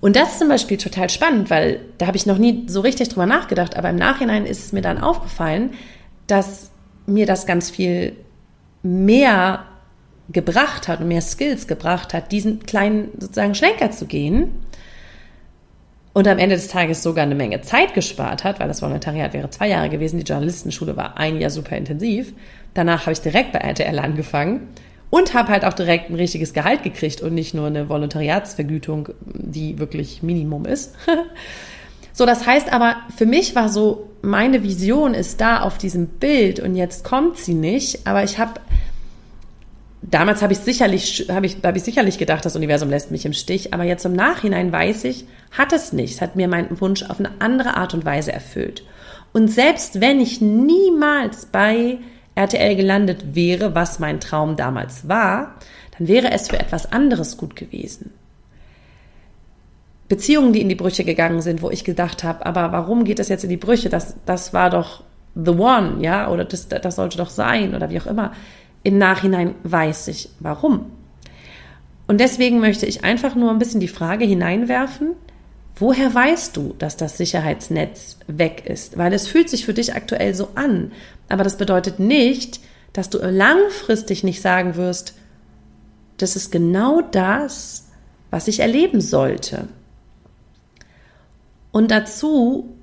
Und 0.00 0.16
das 0.16 0.32
ist 0.32 0.38
zum 0.40 0.48
Beispiel 0.48 0.78
total 0.78 1.08
spannend, 1.10 1.48
weil 1.48 1.80
da 1.98 2.08
habe 2.08 2.16
ich 2.16 2.26
noch 2.26 2.38
nie 2.38 2.64
so 2.66 2.80
richtig 2.80 3.08
drüber 3.08 3.26
nachgedacht, 3.26 3.76
aber 3.76 3.90
im 3.90 3.96
Nachhinein 3.96 4.46
ist 4.46 4.64
es 4.64 4.72
mir 4.72 4.82
dann 4.82 4.98
aufgefallen, 4.98 5.70
dass 6.26 6.70
mir 7.06 7.26
das 7.26 7.46
ganz 7.46 7.70
viel 7.70 8.16
mehr 8.82 9.64
gebracht 10.30 10.88
hat 10.88 11.00
und 11.00 11.08
mehr 11.08 11.20
Skills 11.20 11.68
gebracht 11.68 12.14
hat, 12.14 12.32
diesen 12.32 12.60
kleinen 12.66 13.10
sozusagen 13.18 13.54
Schlenker 13.54 13.92
zu 13.92 14.06
gehen 14.06 14.50
und 16.12 16.28
am 16.28 16.38
Ende 16.38 16.56
des 16.56 16.68
Tages 16.68 17.02
sogar 17.02 17.24
eine 17.24 17.34
Menge 17.34 17.62
Zeit 17.62 17.94
gespart 17.94 18.44
hat, 18.44 18.60
weil 18.60 18.68
das 18.68 18.82
Volontariat 18.82 19.32
wäre 19.32 19.50
zwei 19.50 19.68
Jahre 19.68 19.88
gewesen, 19.88 20.18
die 20.18 20.24
Journalistenschule 20.24 20.96
war 20.96 21.16
ein 21.16 21.40
Jahr 21.40 21.50
super 21.50 21.76
intensiv. 21.76 22.32
Danach 22.74 23.02
habe 23.02 23.12
ich 23.12 23.20
direkt 23.20 23.52
bei 23.52 23.60
RTL 23.60 23.98
angefangen 23.98 24.68
und 25.10 25.34
habe 25.34 25.48
halt 25.48 25.64
auch 25.64 25.72
direkt 25.72 26.10
ein 26.10 26.14
richtiges 26.14 26.52
Gehalt 26.52 26.82
gekriegt 26.82 27.22
und 27.22 27.34
nicht 27.34 27.54
nur 27.54 27.66
eine 27.66 27.88
Volontariatsvergütung, 27.88 29.10
die 29.24 29.78
wirklich 29.78 30.22
Minimum 30.22 30.66
ist. 30.66 30.94
so, 32.12 32.26
das 32.26 32.46
heißt 32.46 32.72
aber, 32.72 32.96
für 33.16 33.26
mich 33.26 33.54
war 33.54 33.68
so, 33.68 34.10
meine 34.22 34.62
Vision 34.62 35.14
ist 35.14 35.40
da 35.40 35.60
auf 35.60 35.78
diesem 35.78 36.06
Bild 36.06 36.60
und 36.60 36.76
jetzt 36.76 37.04
kommt 37.04 37.38
sie 37.38 37.54
nicht, 37.54 38.06
aber 38.06 38.22
ich 38.22 38.38
habe 38.38 38.60
damals 40.12 40.42
habe 40.42 40.52
ich 40.52 40.60
sicherlich, 40.60 41.26
habe 41.28 41.46
ich, 41.46 41.56
habe 41.64 41.76
ich 41.76 41.82
sicherlich 41.82 42.18
gedacht, 42.18 42.44
das 42.44 42.54
Universum 42.54 42.90
lässt 42.90 43.10
mich 43.10 43.26
im 43.26 43.32
Stich, 43.32 43.74
aber 43.74 43.82
jetzt 43.82 44.04
im 44.04 44.12
Nachhinein 44.12 44.70
weiß 44.70 45.04
ich, 45.04 45.24
hat 45.50 45.72
es 45.72 45.92
nicht. 45.92 46.14
Es 46.14 46.20
hat 46.20 46.36
mir 46.36 46.46
meinen 46.46 46.80
Wunsch 46.80 47.02
auf 47.02 47.18
eine 47.18 47.32
andere 47.40 47.76
Art 47.76 47.94
und 47.94 48.04
Weise 48.04 48.32
erfüllt. 48.32 48.84
Und 49.32 49.48
selbst 49.48 50.00
wenn 50.00 50.20
ich 50.20 50.40
niemals 50.40 51.46
bei 51.46 51.98
RTL 52.34 52.76
gelandet 52.76 53.34
wäre, 53.34 53.74
was 53.74 53.98
mein 53.98 54.20
Traum 54.20 54.56
damals 54.56 55.08
war, 55.08 55.54
dann 55.98 56.08
wäre 56.08 56.30
es 56.30 56.48
für 56.48 56.58
etwas 56.58 56.92
anderes 56.92 57.36
gut 57.36 57.56
gewesen. 57.56 58.12
Beziehungen, 60.08 60.52
die 60.52 60.60
in 60.60 60.68
die 60.68 60.74
Brüche 60.74 61.04
gegangen 61.04 61.40
sind, 61.40 61.62
wo 61.62 61.70
ich 61.70 61.84
gedacht 61.84 62.22
habe, 62.22 62.44
aber 62.44 62.70
warum 62.72 63.04
geht 63.04 63.18
das 63.18 63.30
jetzt 63.30 63.44
in 63.44 63.50
die 63.50 63.56
Brüche? 63.56 63.88
Das, 63.88 64.14
das 64.26 64.52
war 64.52 64.68
doch 64.68 65.02
the 65.34 65.52
one, 65.52 66.02
ja, 66.02 66.28
oder 66.28 66.44
das, 66.44 66.68
das 66.68 66.96
sollte 66.96 67.16
doch 67.16 67.30
sein 67.30 67.74
oder 67.74 67.88
wie 67.88 67.98
auch 67.98 68.06
immer. 68.06 68.32
Im 68.82 68.98
Nachhinein 68.98 69.54
weiß 69.62 70.08
ich, 70.08 70.30
warum. 70.40 70.86
Und 72.06 72.20
deswegen 72.20 72.60
möchte 72.60 72.86
ich 72.86 73.04
einfach 73.04 73.34
nur 73.34 73.50
ein 73.50 73.58
bisschen 73.58 73.80
die 73.80 73.88
Frage 73.88 74.24
hineinwerfen, 74.24 75.12
woher 75.76 76.12
weißt 76.12 76.56
du, 76.56 76.74
dass 76.78 76.96
das 76.96 77.16
Sicherheitsnetz 77.16 78.18
weg 78.26 78.64
ist? 78.66 78.98
Weil 78.98 79.12
es 79.12 79.28
fühlt 79.28 79.48
sich 79.48 79.64
für 79.64 79.74
dich 79.74 79.94
aktuell 79.94 80.34
so 80.34 80.50
an, 80.54 80.92
aber 81.28 81.44
das 81.44 81.56
bedeutet 81.56 81.98
nicht, 81.98 82.60
dass 82.92 83.08
du 83.08 83.18
langfristig 83.18 84.24
nicht 84.24 84.42
sagen 84.42 84.76
wirst, 84.76 85.14
das 86.18 86.36
ist 86.36 86.52
genau 86.52 87.00
das, 87.00 87.88
was 88.30 88.48
ich 88.48 88.60
erleben 88.60 89.00
sollte. 89.00 89.68
Und 91.70 91.90
dazu, 91.90 92.76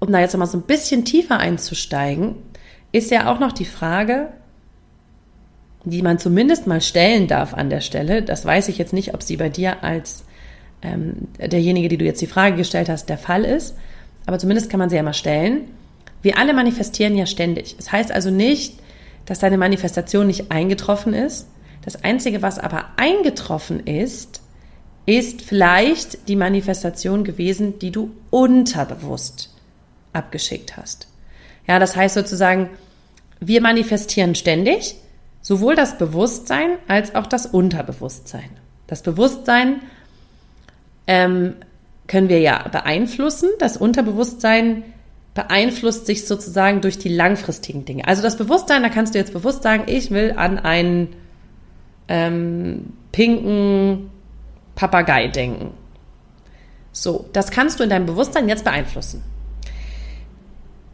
um 0.00 0.10
da 0.10 0.20
jetzt 0.20 0.36
mal 0.36 0.46
so 0.46 0.58
ein 0.58 0.62
bisschen 0.62 1.04
tiefer 1.04 1.38
einzusteigen, 1.38 2.36
ist 2.90 3.10
ja 3.10 3.32
auch 3.32 3.38
noch 3.38 3.52
die 3.52 3.64
Frage, 3.64 4.32
die 5.84 6.02
man 6.02 6.18
zumindest 6.18 6.66
mal 6.66 6.80
stellen 6.80 7.28
darf 7.28 7.54
an 7.54 7.70
der 7.70 7.80
Stelle. 7.80 8.22
Das 8.22 8.44
weiß 8.44 8.68
ich 8.68 8.78
jetzt 8.78 8.92
nicht, 8.92 9.14
ob 9.14 9.22
sie 9.22 9.36
bei 9.36 9.48
dir 9.48 9.82
als 9.82 10.24
ähm, 10.82 11.28
derjenige, 11.38 11.88
die 11.88 11.98
du 11.98 12.04
jetzt 12.04 12.20
die 12.20 12.26
Frage 12.26 12.56
gestellt 12.56 12.88
hast, 12.88 13.08
der 13.08 13.18
Fall 13.18 13.44
ist. 13.44 13.76
Aber 14.26 14.38
zumindest 14.38 14.70
kann 14.70 14.78
man 14.78 14.90
sie 14.90 14.96
ja 14.96 15.02
mal 15.02 15.14
stellen. 15.14 15.62
Wir 16.22 16.38
alle 16.38 16.52
manifestieren 16.52 17.16
ja 17.16 17.26
ständig. 17.26 17.76
Es 17.78 17.86
das 17.86 17.92
heißt 17.92 18.12
also 18.12 18.30
nicht, 18.30 18.74
dass 19.26 19.38
deine 19.38 19.58
Manifestation 19.58 20.26
nicht 20.26 20.50
eingetroffen 20.50 21.14
ist. 21.14 21.48
Das 21.84 22.02
Einzige, 22.02 22.42
was 22.42 22.58
aber 22.58 22.86
eingetroffen 22.96 23.86
ist, 23.86 24.42
ist 25.06 25.42
vielleicht 25.42 26.28
die 26.28 26.36
Manifestation 26.36 27.24
gewesen, 27.24 27.78
die 27.78 27.90
du 27.90 28.10
unterbewusst 28.30 29.54
abgeschickt 30.12 30.76
hast. 30.76 31.08
Ja, 31.66 31.78
das 31.78 31.96
heißt 31.96 32.14
sozusagen, 32.14 32.68
wir 33.40 33.60
manifestieren 33.62 34.34
ständig 34.34 34.96
sowohl 35.40 35.74
das 35.74 35.98
Bewusstsein 35.98 36.72
als 36.88 37.14
auch 37.14 37.26
das 37.26 37.46
Unterbewusstsein. 37.46 38.50
Das 38.86 39.02
Bewusstsein 39.02 39.80
ähm, 41.06 41.54
können 42.06 42.28
wir 42.28 42.40
ja 42.40 42.66
beeinflussen. 42.68 43.50
Das 43.58 43.76
Unterbewusstsein 43.76 44.82
beeinflusst 45.34 46.06
sich 46.06 46.26
sozusagen 46.26 46.80
durch 46.80 46.98
die 46.98 47.10
langfristigen 47.10 47.84
Dinge. 47.84 48.06
Also 48.08 48.22
das 48.22 48.36
Bewusstsein, 48.36 48.82
da 48.82 48.88
kannst 48.88 49.14
du 49.14 49.18
jetzt 49.18 49.32
bewusst 49.32 49.62
sagen, 49.62 49.84
ich 49.86 50.10
will 50.10 50.34
an 50.36 50.58
einen 50.58 51.14
ähm, 52.08 52.92
pinken 53.12 54.10
Papagei 54.74 55.28
denken. 55.28 55.72
So, 56.92 57.28
das 57.32 57.50
kannst 57.50 57.78
du 57.78 57.84
in 57.84 57.90
deinem 57.90 58.06
Bewusstsein 58.06 58.48
jetzt 58.48 58.64
beeinflussen. 58.64 59.22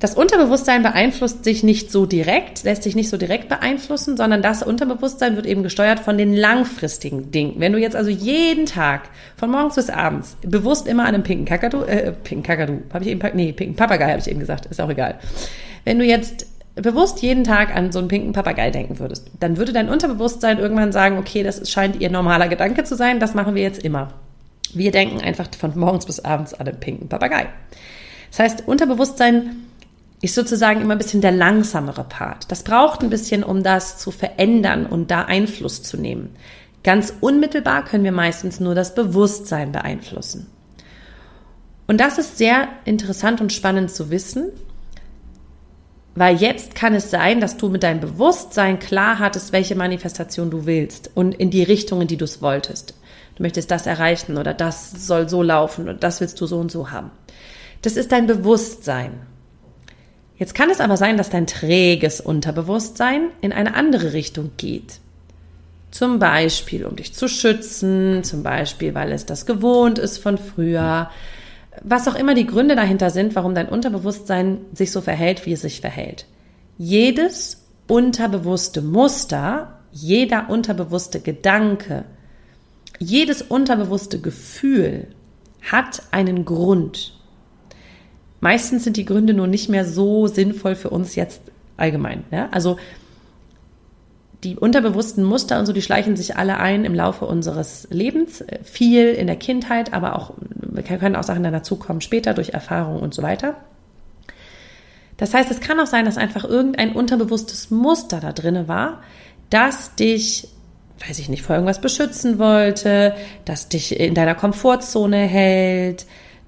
Das 0.00 0.14
Unterbewusstsein 0.14 0.82
beeinflusst 0.82 1.44
sich 1.44 1.62
nicht 1.62 1.90
so 1.90 2.04
direkt, 2.04 2.64
lässt 2.64 2.82
sich 2.82 2.94
nicht 2.94 3.08
so 3.08 3.16
direkt 3.16 3.48
beeinflussen, 3.48 4.16
sondern 4.16 4.42
das 4.42 4.62
Unterbewusstsein 4.62 5.36
wird 5.36 5.46
eben 5.46 5.62
gesteuert 5.62 6.00
von 6.00 6.18
den 6.18 6.34
langfristigen 6.34 7.30
Dingen. 7.30 7.54
Wenn 7.58 7.72
du 7.72 7.78
jetzt 7.78 7.96
also 7.96 8.10
jeden 8.10 8.66
Tag 8.66 9.08
von 9.36 9.50
morgens 9.50 9.76
bis 9.76 9.90
abends 9.90 10.36
bewusst 10.42 10.88
immer 10.88 11.04
an 11.04 11.14
einem 11.14 11.22
pinken 11.22 11.46
Kakadu, 11.46 11.84
äh, 11.84 12.12
pinken 12.12 12.42
Kakadu, 12.42 12.82
habe 12.92 13.04
ich 13.04 13.10
eben, 13.10 13.20
nee, 13.34 13.52
pinken 13.52 13.76
Papagei 13.76 14.10
habe 14.10 14.18
ich 14.18 14.28
eben 14.28 14.40
gesagt, 14.40 14.66
ist 14.66 14.80
auch 14.80 14.90
egal. 14.90 15.18
Wenn 15.84 15.98
du 15.98 16.04
jetzt 16.04 16.46
bewusst 16.74 17.22
jeden 17.22 17.44
Tag 17.44 17.74
an 17.74 17.92
so 17.92 18.00
einen 18.00 18.08
pinken 18.08 18.32
Papagei 18.32 18.70
denken 18.70 18.98
würdest, 18.98 19.30
dann 19.38 19.56
würde 19.56 19.72
dein 19.72 19.88
Unterbewusstsein 19.88 20.58
irgendwann 20.58 20.92
sagen, 20.92 21.18
okay, 21.18 21.42
das 21.44 21.70
scheint 21.70 22.00
ihr 22.00 22.10
normaler 22.10 22.48
Gedanke 22.48 22.84
zu 22.84 22.96
sein, 22.96 23.20
das 23.20 23.34
machen 23.34 23.54
wir 23.54 23.62
jetzt 23.62 23.84
immer. 23.84 24.12
Wir 24.74 24.90
denken 24.90 25.20
einfach 25.20 25.48
von 25.56 25.78
morgens 25.78 26.04
bis 26.04 26.20
abends 26.20 26.52
an 26.52 26.66
den 26.66 26.80
pinken 26.80 27.08
Papagei. 27.08 27.46
Das 28.30 28.40
heißt, 28.40 28.66
Unterbewusstsein 28.66 29.63
ist 30.24 30.34
sozusagen 30.34 30.80
immer 30.80 30.94
ein 30.94 30.98
bisschen 30.98 31.20
der 31.20 31.32
langsamere 31.32 32.04
Part. 32.04 32.50
Das 32.50 32.62
braucht 32.62 33.02
ein 33.02 33.10
bisschen, 33.10 33.44
um 33.44 33.62
das 33.62 33.98
zu 33.98 34.10
verändern 34.10 34.86
und 34.86 35.10
da 35.10 35.22
Einfluss 35.22 35.82
zu 35.82 35.96
nehmen. 35.96 36.34
Ganz 36.82 37.12
unmittelbar 37.20 37.84
können 37.84 38.04
wir 38.04 38.12
meistens 38.12 38.60
nur 38.60 38.74
das 38.74 38.94
Bewusstsein 38.94 39.72
beeinflussen. 39.72 40.46
Und 41.86 42.00
das 42.00 42.18
ist 42.18 42.38
sehr 42.38 42.68
interessant 42.84 43.40
und 43.40 43.52
spannend 43.52 43.90
zu 43.90 44.10
wissen, 44.10 44.50
weil 46.14 46.36
jetzt 46.36 46.74
kann 46.74 46.94
es 46.94 47.10
sein, 47.10 47.40
dass 47.40 47.56
du 47.56 47.68
mit 47.68 47.82
deinem 47.82 48.00
Bewusstsein 48.00 48.78
klar 48.78 49.18
hattest, 49.18 49.52
welche 49.52 49.74
Manifestation 49.74 50.50
du 50.50 50.64
willst 50.64 51.10
und 51.14 51.34
in 51.34 51.50
die 51.50 51.64
Richtung, 51.64 52.00
in 52.00 52.08
die 52.08 52.16
du 52.16 52.24
es 52.24 52.40
wolltest. 52.40 52.94
Du 53.36 53.42
möchtest 53.42 53.70
das 53.70 53.86
erreichen 53.86 54.38
oder 54.38 54.54
das 54.54 55.06
soll 55.06 55.28
so 55.28 55.42
laufen 55.42 55.84
oder 55.84 55.94
das 55.94 56.20
willst 56.20 56.40
du 56.40 56.46
so 56.46 56.58
und 56.58 56.70
so 56.70 56.90
haben. 56.90 57.10
Das 57.82 57.96
ist 57.96 58.12
dein 58.12 58.26
Bewusstsein. 58.26 59.33
Jetzt 60.36 60.54
kann 60.54 60.70
es 60.70 60.80
aber 60.80 60.96
sein, 60.96 61.16
dass 61.16 61.30
dein 61.30 61.46
träges 61.46 62.20
Unterbewusstsein 62.20 63.28
in 63.40 63.52
eine 63.52 63.74
andere 63.74 64.12
Richtung 64.12 64.50
geht. 64.56 64.98
Zum 65.90 66.18
Beispiel, 66.18 66.84
um 66.84 66.96
dich 66.96 67.14
zu 67.14 67.28
schützen, 67.28 68.24
zum 68.24 68.42
Beispiel, 68.42 68.94
weil 68.94 69.12
es 69.12 69.26
das 69.26 69.46
gewohnt 69.46 70.00
ist 70.00 70.18
von 70.18 70.38
früher, 70.38 71.08
was 71.82 72.08
auch 72.08 72.16
immer 72.16 72.34
die 72.34 72.46
Gründe 72.46 72.74
dahinter 72.74 73.10
sind, 73.10 73.36
warum 73.36 73.54
dein 73.54 73.68
Unterbewusstsein 73.68 74.58
sich 74.72 74.90
so 74.90 75.00
verhält, 75.00 75.46
wie 75.46 75.52
es 75.52 75.62
sich 75.62 75.80
verhält. 75.80 76.26
Jedes 76.78 77.64
unterbewusste 77.86 78.82
Muster, 78.82 79.78
jeder 79.92 80.50
unterbewusste 80.50 81.20
Gedanke, 81.20 82.04
jedes 82.98 83.42
unterbewusste 83.42 84.20
Gefühl 84.20 85.08
hat 85.70 86.02
einen 86.10 86.44
Grund. 86.44 87.12
Meistens 88.44 88.84
sind 88.84 88.98
die 88.98 89.06
Gründe 89.06 89.32
nur 89.32 89.46
nicht 89.46 89.70
mehr 89.70 89.86
so 89.86 90.26
sinnvoll 90.26 90.74
für 90.74 90.90
uns 90.90 91.14
jetzt 91.14 91.40
allgemein. 91.78 92.24
Ja? 92.30 92.50
Also 92.50 92.76
die 94.42 94.56
unterbewussten 94.56 95.24
Muster 95.24 95.58
und 95.58 95.64
so, 95.64 95.72
die 95.72 95.80
schleichen 95.80 96.14
sich 96.14 96.36
alle 96.36 96.58
ein 96.58 96.84
im 96.84 96.94
Laufe 96.94 97.24
unseres 97.24 97.88
Lebens. 97.90 98.44
Viel 98.62 99.12
in 99.14 99.28
der 99.28 99.36
Kindheit, 99.36 99.94
aber 99.94 100.14
auch, 100.14 100.34
können 100.86 101.16
auch 101.16 101.22
Sachen 101.22 101.42
dann 101.42 101.54
dazukommen 101.54 102.02
später 102.02 102.34
durch 102.34 102.50
Erfahrung 102.50 103.00
und 103.00 103.14
so 103.14 103.22
weiter. 103.22 103.56
Das 105.16 105.32
heißt, 105.32 105.50
es 105.50 105.60
kann 105.60 105.80
auch 105.80 105.86
sein, 105.86 106.04
dass 106.04 106.18
einfach 106.18 106.44
irgendein 106.44 106.92
unterbewusstes 106.92 107.70
Muster 107.70 108.20
da 108.20 108.32
drinne 108.32 108.68
war, 108.68 109.00
das 109.48 109.94
dich, 109.94 110.48
weiß 111.08 111.18
ich 111.18 111.30
nicht, 111.30 111.40
vor 111.40 111.56
irgendwas 111.56 111.80
beschützen 111.80 112.38
wollte, 112.38 113.14
das 113.46 113.70
dich 113.70 113.98
in 113.98 114.12
deiner 114.12 114.34
Komfortzone 114.34 115.16
hält, 115.16 116.04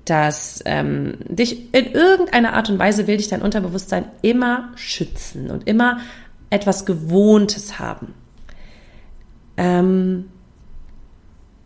dass 0.07 0.63
ähm, 0.65 1.15
dich 1.29 1.75
in 1.75 1.93
irgendeiner 1.93 2.55
Art 2.55 2.71
und 2.71 2.79
Weise 2.79 3.07
will 3.07 3.19
dich 3.19 3.29
dein 3.29 3.43
Unterbewusstsein 3.43 4.07
immer 4.23 4.71
schützen 4.77 5.51
und 5.51 5.67
immer 5.67 5.99
etwas 6.49 6.87
Gewohntes 6.87 7.79
haben. 7.79 8.15
Ähm, 9.57 10.31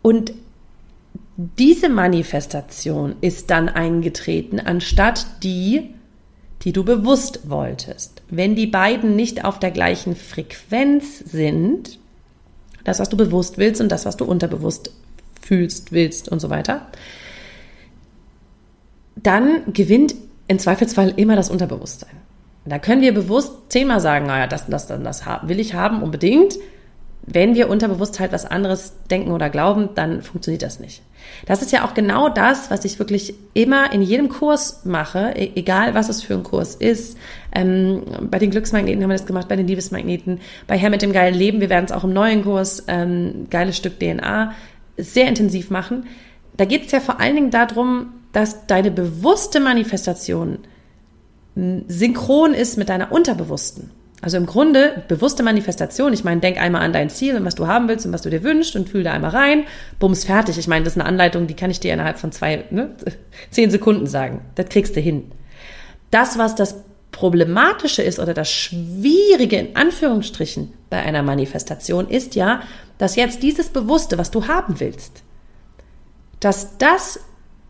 und 0.01 0.33
diese 1.37 1.89
Manifestation 1.89 3.15
ist 3.21 3.49
dann 3.49 3.69
eingetreten, 3.69 4.59
anstatt 4.59 5.25
die, 5.43 5.93
die 6.63 6.73
du 6.73 6.83
bewusst 6.83 7.49
wolltest. 7.49 8.21
Wenn 8.29 8.55
die 8.55 8.67
beiden 8.67 9.15
nicht 9.15 9.45
auf 9.45 9.59
der 9.59 9.71
gleichen 9.71 10.15
Frequenz 10.15 11.19
sind, 11.19 11.99
das, 12.83 12.99
was 12.99 13.09
du 13.09 13.17
bewusst 13.17 13.57
willst 13.57 13.81
und 13.81 13.91
das, 13.91 14.05
was 14.05 14.17
du 14.17 14.25
unterbewusst 14.25 14.91
fühlst, 15.41 15.91
willst 15.91 16.29
und 16.29 16.39
so 16.39 16.49
weiter, 16.49 16.87
dann 19.15 19.73
gewinnt 19.73 20.15
im 20.47 20.59
Zweifelsfall 20.59 21.13
immer 21.15 21.35
das 21.35 21.49
Unterbewusstsein. 21.49 22.21
Da 22.65 22.77
können 22.77 23.01
wir 23.01 23.13
bewusst 23.13 23.53
zehnmal 23.69 23.99
sagen, 23.99 24.27
naja, 24.27 24.47
das, 24.47 24.67
das, 24.67 24.87
das, 24.87 25.01
das 25.01 25.23
will 25.43 25.59
ich 25.59 25.73
haben 25.73 26.03
unbedingt. 26.03 26.57
Wenn 27.23 27.55
wir 27.55 27.69
unterbewusst 27.69 28.19
halt 28.19 28.31
was 28.31 28.45
anderes 28.45 28.93
denken 29.09 29.31
oder 29.31 29.49
glauben, 29.49 29.89
dann 29.95 30.21
funktioniert 30.21 30.63
das 30.63 30.79
nicht. 30.79 31.03
Das 31.45 31.61
ist 31.61 31.71
ja 31.71 31.85
auch 31.85 31.93
genau 31.93 32.29
das, 32.29 32.71
was 32.71 32.83
ich 32.83 32.97
wirklich 32.99 33.35
immer 33.53 33.93
in 33.93 34.01
jedem 34.01 34.27
Kurs 34.29 34.85
mache, 34.85 35.33
e-, 35.35 35.51
egal 35.55 35.93
was 35.93 36.09
es 36.09 36.23
für 36.23 36.33
ein 36.33 36.43
Kurs 36.43 36.75
ist. 36.75 37.17
Ähm, 37.53 38.03
bei 38.29 38.39
den 38.39 38.51
Glücksmagneten 38.51 39.01
haben 39.03 39.09
wir 39.09 39.17
das 39.17 39.25
gemacht, 39.25 39.47
bei 39.47 39.55
den 39.55 39.67
Liebesmagneten, 39.67 40.39
bei 40.67 40.77
Herr 40.77 40.89
mit 40.89 41.03
dem 41.03 41.13
geilen 41.13 41.35
Leben, 41.35 41.61
wir 41.61 41.69
werden 41.69 41.85
es 41.85 41.91
auch 41.91 42.03
im 42.03 42.13
neuen 42.13 42.43
Kurs, 42.43 42.83
ähm, 42.87 43.47
geiles 43.49 43.77
Stück 43.77 43.99
DNA, 43.99 44.53
sehr 44.97 45.27
intensiv 45.27 45.69
machen. 45.69 46.07
Da 46.57 46.65
geht 46.65 46.85
es 46.85 46.91
ja 46.91 46.99
vor 46.99 47.19
allen 47.19 47.35
Dingen 47.35 47.51
darum, 47.51 48.13
dass 48.33 48.67
deine 48.67 48.91
bewusste 48.91 49.59
Manifestation 49.59 50.59
synchron 51.55 52.53
ist 52.53 52.77
mit 52.77 52.89
deiner 52.89 53.11
unterbewussten. 53.11 53.91
Also 54.21 54.37
im 54.37 54.45
Grunde 54.45 55.03
bewusste 55.07 55.41
Manifestation. 55.41 56.13
Ich 56.13 56.23
meine, 56.23 56.41
denk 56.41 56.61
einmal 56.61 56.83
an 56.83 56.93
dein 56.93 57.09
Ziel 57.09 57.35
und 57.35 57.43
was 57.43 57.55
du 57.55 57.65
haben 57.65 57.87
willst 57.87 58.05
und 58.05 58.13
was 58.13 58.21
du 58.21 58.29
dir 58.29 58.43
wünschst 58.43 58.75
und 58.75 58.87
fühl 58.87 59.03
da 59.03 59.13
einmal 59.13 59.31
rein. 59.31 59.65
Bums, 59.97 60.25
fertig. 60.25 60.59
Ich 60.59 60.67
meine, 60.67 60.85
das 60.85 60.93
ist 60.93 60.99
eine 60.99 61.09
Anleitung, 61.09 61.47
die 61.47 61.55
kann 61.55 61.71
ich 61.71 61.79
dir 61.79 61.91
innerhalb 61.91 62.19
von 62.19 62.31
zwei, 62.31 62.65
ne, 62.69 62.91
zehn 63.49 63.71
Sekunden 63.71 64.05
sagen. 64.05 64.41
Das 64.55 64.69
kriegst 64.69 64.95
du 64.95 64.99
hin. 64.99 65.31
Das, 66.11 66.37
was 66.37 66.53
das 66.53 66.83
Problematische 67.11 68.03
ist 68.03 68.19
oder 68.19 68.33
das 68.33 68.49
Schwierige 68.49 69.57
in 69.57 69.75
Anführungsstrichen 69.75 70.71
bei 70.89 71.01
einer 71.01 71.23
Manifestation 71.23 72.07
ist 72.07 72.35
ja, 72.35 72.61
dass 72.99 73.15
jetzt 73.15 73.41
dieses 73.41 73.69
Bewusste, 73.69 74.19
was 74.19 74.29
du 74.29 74.47
haben 74.47 74.79
willst, 74.79 75.23
dass 76.39 76.77
das 76.77 77.19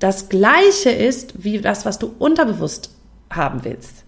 das 0.01 0.29
Gleiche 0.29 0.89
ist 0.89 1.43
wie 1.43 1.61
das, 1.61 1.85
was 1.85 1.99
du 1.99 2.11
unterbewusst 2.17 2.89
haben 3.29 3.63
willst. 3.63 4.03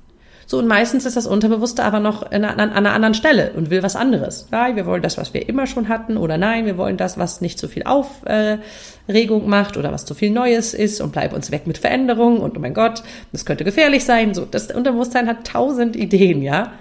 So, 0.48 0.58
und 0.58 0.68
meistens 0.68 1.06
ist 1.06 1.16
das 1.16 1.28
Unterbewusste 1.28 1.84
aber 1.84 2.00
noch 2.00 2.32
an, 2.32 2.44
an, 2.44 2.60
an 2.60 2.72
einer 2.72 2.94
anderen 2.94 3.14
Stelle 3.14 3.54
und 3.56 3.70
will 3.70 3.84
was 3.84 3.96
anderes. 3.96 4.48
Ja, 4.52 4.76
wir 4.76 4.86
wollen 4.86 5.04
das, 5.04 5.18
was 5.18 5.34
wir 5.34 5.48
immer 5.48 5.68
schon 5.68 5.88
hatten, 5.90 6.18
oder 6.18 6.38
nein, 6.38 6.66
wir 6.66 6.78
wollen 6.78 6.98
das, 6.98 7.18
was 7.18 7.42
nicht 7.42 7.60
so 7.60 7.68
viel 7.68 7.84
Aufregung 7.84 9.48
macht 9.48 9.78
oder 9.78 9.92
was 9.92 10.06
zu 10.06 10.16
viel 10.16 10.32
Neues 10.32 10.74
ist 10.74 11.00
und 11.00 11.14
bleib 11.14 11.32
uns 11.32 11.52
weg 11.52 11.68
mit 11.68 11.78
Veränderungen 11.78 12.40
und 12.40 12.58
oh 12.58 12.60
mein 12.60 12.74
Gott, 12.74 13.04
das 13.32 13.46
könnte 13.46 13.64
gefährlich 13.64 14.04
sein. 14.04 14.34
So, 14.34 14.46
das 14.46 14.72
Unterbewusstsein 14.72 15.28
hat 15.28 15.46
tausend 15.46 15.96
Ideen, 15.96 16.42
ja. 16.42 16.74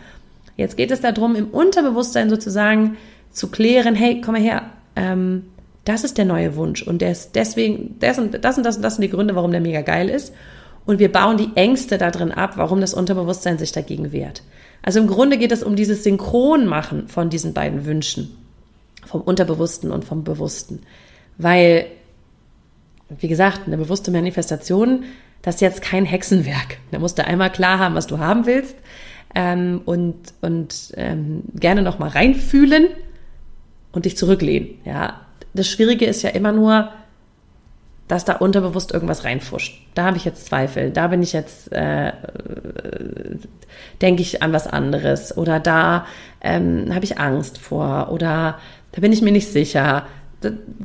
Jetzt 0.56 0.76
geht 0.78 0.90
es 0.90 1.02
darum, 1.02 1.36
im 1.36 1.48
Unterbewusstsein 1.48 2.30
sozusagen 2.30 2.96
zu 3.30 3.48
klären, 3.48 3.94
hey, 3.94 4.22
komm 4.22 4.34
mal 4.34 4.42
her, 4.42 4.62
ähm, 4.96 5.44
das 5.84 6.04
ist 6.04 6.18
der 6.18 6.24
neue 6.24 6.56
Wunsch 6.56 6.82
und 6.82 7.02
der 7.02 7.10
ist 7.10 7.34
deswegen, 7.34 7.96
das 7.98 8.18
und 8.18 8.44
das 8.44 8.56
und 8.56 8.64
das 8.64 8.76
und 8.76 8.82
das 8.82 8.96
sind 8.96 9.02
die 9.02 9.10
Gründe, 9.10 9.34
warum 9.34 9.50
der 9.50 9.60
mega 9.60 9.80
geil 9.80 10.08
ist. 10.08 10.32
Und 10.84 10.98
wir 10.98 11.12
bauen 11.12 11.36
die 11.36 11.50
Ängste 11.54 11.98
da 11.98 12.10
drin 12.10 12.32
ab, 12.32 12.54
warum 12.56 12.80
das 12.80 12.94
Unterbewusstsein 12.94 13.58
sich 13.58 13.72
dagegen 13.72 14.12
wehrt. 14.12 14.42
Also 14.82 14.98
im 14.98 15.06
Grunde 15.06 15.38
geht 15.38 15.52
es 15.52 15.62
um 15.62 15.76
dieses 15.76 16.02
Synchronmachen 16.02 17.08
von 17.08 17.30
diesen 17.30 17.54
beiden 17.54 17.84
Wünschen, 17.84 18.36
vom 19.06 19.20
Unterbewussten 19.20 19.92
und 19.92 20.04
vom 20.04 20.24
Bewussten. 20.24 20.80
Weil, 21.38 21.86
wie 23.08 23.28
gesagt, 23.28 23.62
eine 23.66 23.76
bewusste 23.76 24.10
Manifestation, 24.10 25.04
das 25.42 25.56
ist 25.56 25.60
jetzt 25.60 25.82
kein 25.82 26.04
Hexenwerk. 26.04 26.78
Da 26.90 26.98
musst 26.98 27.18
du 27.18 27.24
einmal 27.24 27.50
klar 27.50 27.78
haben, 27.78 27.94
was 27.94 28.08
du 28.08 28.18
haben 28.18 28.46
willst 28.46 28.74
ähm, 29.34 29.82
und, 29.84 30.16
und 30.40 30.92
ähm, 30.96 31.42
gerne 31.54 31.82
noch 31.82 31.98
mal 31.98 32.08
reinfühlen 32.08 32.88
und 33.92 34.04
dich 34.04 34.16
zurücklehnen. 34.16 34.80
Ja, 34.84 35.20
das 35.54 35.68
Schwierige 35.68 36.06
ist 36.06 36.22
ja 36.22 36.30
immer 36.30 36.52
nur, 36.52 36.90
dass 38.08 38.24
da 38.24 38.34
unterbewusst 38.34 38.92
irgendwas 38.92 39.24
reinfuscht. 39.24 39.80
Da 39.94 40.04
habe 40.04 40.16
ich 40.16 40.24
jetzt 40.24 40.46
Zweifel, 40.46 40.90
da 40.90 41.08
bin 41.08 41.22
ich 41.22 41.32
jetzt, 41.32 41.72
äh, 41.72 42.12
denke 44.00 44.22
ich 44.22 44.42
an 44.42 44.52
was 44.52 44.66
anderes 44.66 45.36
oder 45.36 45.60
da 45.60 46.06
ähm, 46.40 46.94
habe 46.94 47.04
ich 47.04 47.18
Angst 47.18 47.58
vor 47.58 48.10
oder 48.12 48.58
da 48.92 49.00
bin 49.00 49.12
ich 49.12 49.22
mir 49.22 49.32
nicht 49.32 49.50
sicher. 49.50 50.06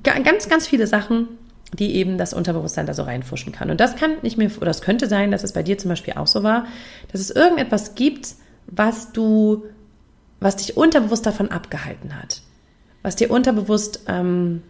Ganz, 0.04 0.48
ganz 0.48 0.68
viele 0.68 0.88
Sachen, 0.88 1.28
die 1.74 1.96
eben 1.96 2.18
das 2.18 2.34
Unterbewusstsein 2.34 2.86
da 2.86 2.94
so 2.94 3.04
reinfuschen 3.04 3.52
kann. 3.52 3.72
Und 3.72 3.82
das 3.82 3.96
kann 3.96 4.12
nicht 4.22 4.38
mehr, 4.38 4.50
oder 4.62 4.72
es 4.72 4.82
könnte 4.82 5.08
sein, 5.08 5.32
dass 5.32 5.44
es 5.44 5.52
bei 5.52 5.64
dir 5.64 5.78
zum 5.78 5.90
Beispiel 5.90 6.14
auch 6.14 6.28
so 6.28 6.44
war, 6.44 6.66
dass 7.12 7.20
es 7.20 7.32
irgendetwas 7.32 7.96
gibt, 7.96 8.36
was 8.68 9.12
du, 9.12 9.66
was 10.40 10.58
dich 10.58 10.78
unterbewusst 10.78 11.26
davon 11.26 11.52
abgehalten 11.52 12.16
hat 12.16 12.42
was 13.08 13.16
dir 13.16 13.32
unterbewusst 13.32 14.02
ähm, 14.10 14.62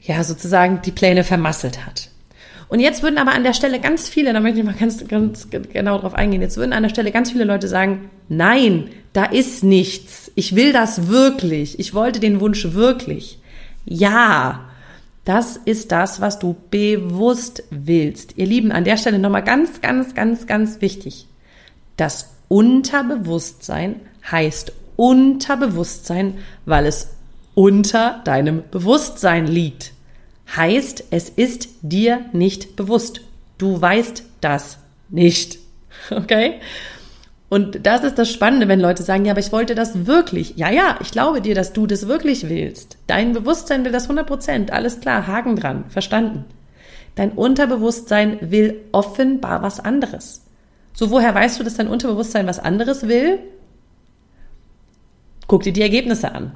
ja 0.00 0.22
sozusagen 0.22 0.80
die 0.82 0.92
Pläne 0.92 1.24
vermasselt 1.24 1.84
hat. 1.84 2.08
Und 2.68 2.78
jetzt 2.78 3.02
würden 3.02 3.18
aber 3.18 3.32
an 3.32 3.42
der 3.42 3.52
Stelle 3.52 3.80
ganz 3.80 4.08
viele, 4.08 4.32
da 4.32 4.38
möchte 4.38 4.60
ich 4.60 4.64
mal 4.64 4.72
ganz, 4.74 5.06
ganz 5.08 5.48
genau 5.50 5.98
drauf 5.98 6.14
eingehen, 6.14 6.40
jetzt 6.40 6.56
würden 6.56 6.72
an 6.72 6.84
der 6.84 6.90
Stelle 6.90 7.10
ganz 7.10 7.32
viele 7.32 7.42
Leute 7.42 7.66
sagen, 7.66 8.10
nein, 8.28 8.90
da 9.12 9.24
ist 9.24 9.64
nichts. 9.64 10.30
Ich 10.36 10.54
will 10.54 10.72
das 10.72 11.08
wirklich. 11.08 11.80
Ich 11.80 11.94
wollte 11.94 12.20
den 12.20 12.38
Wunsch 12.38 12.72
wirklich. 12.74 13.40
Ja, 13.84 14.70
das 15.24 15.56
ist 15.56 15.90
das, 15.90 16.20
was 16.20 16.38
du 16.38 16.54
bewusst 16.70 17.64
willst. 17.70 18.38
Ihr 18.38 18.46
Lieben, 18.46 18.70
an 18.70 18.84
der 18.84 18.98
Stelle 18.98 19.18
nochmal 19.18 19.42
ganz, 19.42 19.80
ganz, 19.80 20.14
ganz, 20.14 20.46
ganz 20.46 20.80
wichtig. 20.80 21.26
Das 21.96 22.36
Unterbewusstsein 22.46 23.96
heißt 24.30 24.72
Unterbewusstsein, 25.02 26.38
weil 26.64 26.86
es 26.86 27.16
unter 27.56 28.20
deinem 28.24 28.62
Bewusstsein 28.70 29.48
liegt. 29.48 29.94
Heißt, 30.54 31.06
es 31.10 31.28
ist 31.28 31.70
dir 31.82 32.26
nicht 32.32 32.76
bewusst. 32.76 33.20
Du 33.58 33.80
weißt 33.80 34.22
das 34.40 34.78
nicht. 35.08 35.58
Okay? 36.10 36.60
Und 37.48 37.84
das 37.84 38.02
ist 38.04 38.16
das 38.16 38.30
Spannende, 38.30 38.68
wenn 38.68 38.80
Leute 38.80 39.02
sagen, 39.02 39.24
ja, 39.24 39.32
aber 39.32 39.40
ich 39.40 39.52
wollte 39.52 39.74
das 39.74 40.06
wirklich. 40.06 40.54
Ja, 40.56 40.70
ja, 40.70 40.98
ich 41.00 41.10
glaube 41.10 41.40
dir, 41.40 41.54
dass 41.54 41.72
du 41.72 41.86
das 41.86 42.06
wirklich 42.08 42.48
willst. 42.48 42.96
Dein 43.08 43.32
Bewusstsein 43.32 43.84
will 43.84 43.92
das 43.92 44.04
100 44.04 44.26
Prozent. 44.26 44.72
Alles 44.72 45.00
klar, 45.00 45.26
Haken 45.26 45.56
dran. 45.56 45.84
Verstanden. 45.88 46.44
Dein 47.16 47.32
Unterbewusstsein 47.32 48.38
will 48.40 48.80
offenbar 48.92 49.62
was 49.62 49.80
anderes. 49.80 50.44
So, 50.94 51.10
woher 51.10 51.34
weißt 51.34 51.58
du, 51.58 51.64
dass 51.64 51.74
dein 51.74 51.88
Unterbewusstsein 51.88 52.46
was 52.46 52.60
anderes 52.60 53.06
will? 53.08 53.40
Guck 55.52 55.64
dir 55.64 55.74
die 55.74 55.82
Ergebnisse 55.82 56.34
an. 56.34 56.52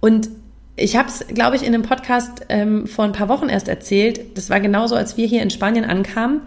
Und 0.00 0.30
ich 0.76 0.96
habe 0.96 1.10
es, 1.10 1.26
glaube 1.28 1.54
ich, 1.54 1.62
in 1.62 1.74
einem 1.74 1.82
Podcast 1.82 2.46
ähm, 2.48 2.86
vor 2.86 3.04
ein 3.04 3.12
paar 3.12 3.28
Wochen 3.28 3.50
erst 3.50 3.68
erzählt. 3.68 4.34
Das 4.34 4.48
war 4.48 4.60
genauso, 4.60 4.94
als 4.94 5.18
wir 5.18 5.26
hier 5.26 5.42
in 5.42 5.50
Spanien 5.50 5.84
ankamen 5.84 6.40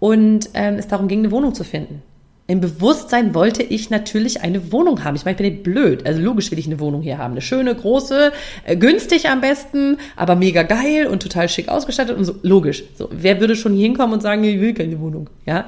und 0.00 0.50
ähm, 0.54 0.74
es 0.80 0.88
darum 0.88 1.06
ging, 1.06 1.20
eine 1.20 1.30
Wohnung 1.30 1.54
zu 1.54 1.62
finden. 1.62 2.02
Im 2.48 2.60
Bewusstsein 2.60 3.36
wollte 3.36 3.62
ich 3.62 3.88
natürlich 3.88 4.42
eine 4.42 4.72
Wohnung 4.72 5.04
haben. 5.04 5.14
Ich 5.14 5.24
meine, 5.26 5.36
ich 5.36 5.42
bin 5.42 5.52
nicht 5.52 5.62
blöd. 5.62 6.04
Also 6.04 6.20
logisch 6.20 6.50
will 6.50 6.58
ich 6.58 6.66
eine 6.66 6.80
Wohnung 6.80 7.02
hier 7.02 7.18
haben. 7.18 7.30
Eine 7.30 7.40
schöne, 7.40 7.72
große, 7.72 8.32
äh, 8.64 8.76
günstig 8.76 9.28
am 9.28 9.42
besten, 9.42 9.98
aber 10.16 10.34
mega 10.34 10.64
geil 10.64 11.06
und 11.06 11.22
total 11.22 11.48
schick 11.48 11.68
ausgestattet 11.68 12.18
und 12.18 12.24
so. 12.24 12.34
Logisch. 12.42 12.82
So, 12.96 13.08
wer 13.12 13.38
würde 13.38 13.54
schon 13.54 13.74
hier 13.74 13.84
hinkommen 13.84 14.14
und 14.14 14.22
sagen, 14.22 14.42
ich 14.42 14.60
will 14.60 14.74
keine 14.74 14.98
Wohnung? 14.98 15.30
Ja 15.46 15.66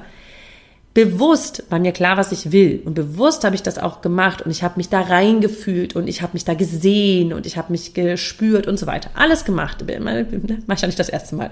bewusst 0.96 1.64
war 1.68 1.78
mir 1.78 1.92
klar, 1.92 2.16
was 2.16 2.32
ich 2.32 2.52
will. 2.52 2.80
Und 2.86 2.94
bewusst 2.94 3.44
habe 3.44 3.54
ich 3.54 3.62
das 3.62 3.76
auch 3.76 4.00
gemacht 4.00 4.40
und 4.40 4.50
ich 4.50 4.62
habe 4.62 4.78
mich 4.78 4.88
da 4.88 5.02
reingefühlt 5.02 5.94
und 5.94 6.08
ich 6.08 6.22
habe 6.22 6.32
mich 6.32 6.46
da 6.46 6.54
gesehen 6.54 7.34
und 7.34 7.44
ich 7.44 7.58
habe 7.58 7.70
mich 7.70 7.92
gespürt 7.92 8.66
und 8.66 8.78
so 8.78 8.86
weiter. 8.86 9.10
Alles 9.12 9.44
gemacht. 9.44 9.84
Mache 9.86 10.26
ich 10.72 10.80
ja 10.80 10.86
nicht 10.86 10.98
das 10.98 11.10
erste 11.10 11.36
Mal. 11.36 11.50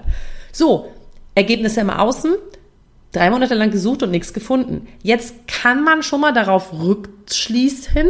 So, 0.51 0.91
Ergebnisse 1.35 1.81
im 1.81 1.91
Außen. 1.91 2.33
Drei 3.11 3.29
Monate 3.29 3.53
lang 3.53 3.69
gesucht 3.69 4.01
und 4.01 4.09
nichts 4.09 4.33
gefunden. 4.33 4.87
Jetzt 5.03 5.47
kann 5.47 5.83
man 5.83 6.01
schon 6.01 6.21
mal 6.21 6.33
darauf 6.33 6.73
rückschließen, 6.73 8.07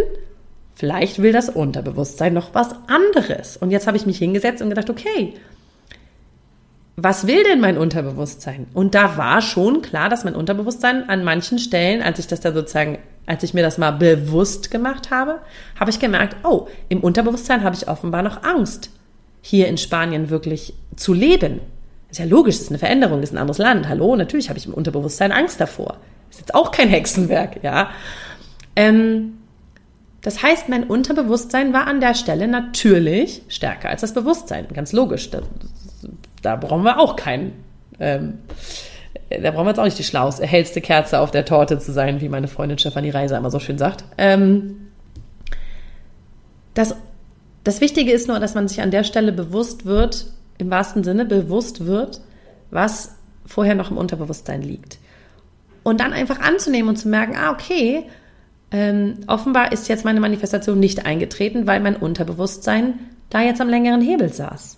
vielleicht 0.74 1.22
will 1.22 1.34
das 1.34 1.50
Unterbewusstsein 1.50 2.34
noch 2.34 2.54
was 2.54 2.70
anderes. 2.88 3.58
Und 3.58 3.72
jetzt 3.72 3.88
habe 3.88 3.98
ich 3.98 4.06
mich 4.06 4.20
hingesetzt 4.20 4.62
und 4.62 4.70
gedacht, 4.70 4.90
okay, 4.90 5.34
was 6.98 7.28
will 7.28 7.44
denn 7.44 7.60
mein 7.60 7.78
Unterbewusstsein? 7.78 8.68
Und 8.74 8.96
da 8.96 9.18
war 9.18 9.42
schon 9.42 9.82
klar, 9.82 10.08
dass 10.08 10.24
mein 10.24 10.36
Unterbewusstsein 10.36 11.10
an 11.10 11.24
manchen 11.24 11.60
Stellen, 11.60 12.02
als 12.02 12.20
ich 12.20 12.28
das 12.28 12.40
da 12.40 12.54
sozusagen, 12.54 13.00
als 13.26 13.44
ich 13.44 13.54
mir 13.54 13.64
das 13.64 13.78
mal 13.78 13.92
bewusst 13.92 14.72
gemacht 14.72 15.12
habe, 15.12 15.42
habe 15.78 15.90
ich 15.90 16.00
gemerkt, 16.00 16.38
oh, 16.44 16.68
im 16.88 17.02
Unterbewusstsein 17.02 17.64
habe 17.64 17.76
ich 17.76 17.90
offenbar 17.90 18.22
noch 18.22 18.44
Angst, 18.44 18.92
hier 19.42 19.68
in 19.68 19.78
Spanien 19.78 20.30
wirklich 20.30 20.74
zu 20.96 21.14
leben. 21.14 21.60
ist 22.10 22.20
ja 22.20 22.26
logisch, 22.26 22.56
ist 22.56 22.70
eine 22.70 22.80
Veränderung, 22.80 23.22
ist 23.22 23.34
ein 23.34 23.38
anderes 23.38 23.58
Land. 23.58 23.90
Hallo, 23.90 24.16
natürlich 24.16 24.48
habe 24.48 24.58
ich 24.58 24.66
im 24.66 24.74
Unterbewusstsein 24.74 25.34
Angst 25.34 25.60
davor. 25.60 25.98
ist 26.30 26.40
jetzt 26.40 26.56
auch 26.56 26.72
kein 26.72 26.88
Hexenwerk, 26.88 27.62
ja. 27.62 27.90
Ähm, 28.78 29.34
das 30.22 30.42
heißt, 30.42 30.70
mein 30.70 30.86
Unterbewusstsein 30.86 31.74
war 31.74 31.88
an 31.88 32.00
der 32.00 32.16
Stelle 32.16 32.48
natürlich 32.48 33.44
stärker 33.50 33.90
als 33.90 34.02
das 34.02 34.14
Bewusstsein. 34.14 34.68
Ganz 34.74 34.92
logisch. 34.92 35.30
Das 35.30 35.44
da 36.46 36.56
brauchen 36.56 36.84
wir 36.84 37.00
auch 37.00 37.16
keinen. 37.16 37.54
Ähm, 38.00 38.40
da 39.30 39.52
brauchen 39.52 39.66
wir 39.66 39.70
jetzt 39.70 39.80
auch 39.80 39.86
nicht 39.86 39.98
die 39.98 40.04
schlauste, 40.04 40.46
hellste 40.46 40.82
Kerze 40.82 41.20
auf 41.20 41.32
der 41.32 41.46
Torte 41.46 41.80
zu 41.80 41.92
sein, 41.92 42.22
wie 42.22 42.30
meine 42.30 42.48
Freundin 42.48 42.78
Stefanie 42.78 43.10
Reiser 43.10 43.38
immer 43.38 43.50
so 43.50 43.60
schön 43.60 43.78
sagt. 43.78 44.04
Ähm, 44.18 44.92
das, 46.74 46.96
das 47.64 47.82
Wichtige 47.82 48.12
ist 48.12 48.28
nur, 48.28 48.40
dass 48.40 48.54
man 48.54 48.68
sich 48.68 48.82
an 48.82 48.92
der 48.92 49.04
Stelle 49.04 49.32
bewusst 49.32 49.86
wird, 49.86 50.28
im 50.58 50.70
wahrsten 50.70 51.04
Sinne 51.04 51.26
bewusst 51.26 51.86
wird, 51.86 52.22
was 52.70 53.16
vorher 53.46 53.76
noch 53.76 53.92
im 53.92 53.98
Unterbewusstsein 53.98 54.62
liegt. 54.62 55.00
Und 55.84 56.00
dann 56.00 56.14
einfach 56.14 56.40
anzunehmen 56.40 56.90
und 56.90 56.98
zu 56.98 57.08
merken, 57.08 57.36
ah, 57.36 57.52
okay, 57.52 58.04
ähm, 58.72 59.20
offenbar 59.28 59.72
ist 59.72 59.88
jetzt 59.88 60.06
meine 60.06 60.20
Manifestation 60.20 60.80
nicht 60.80 61.06
eingetreten, 61.06 61.66
weil 61.68 61.80
mein 61.80 61.96
Unterbewusstsein 61.96 63.00
da 63.30 63.42
jetzt 63.42 63.62
am 63.62 63.70
längeren 63.70 64.02
Hebel 64.02 64.32
saß. 64.32 64.78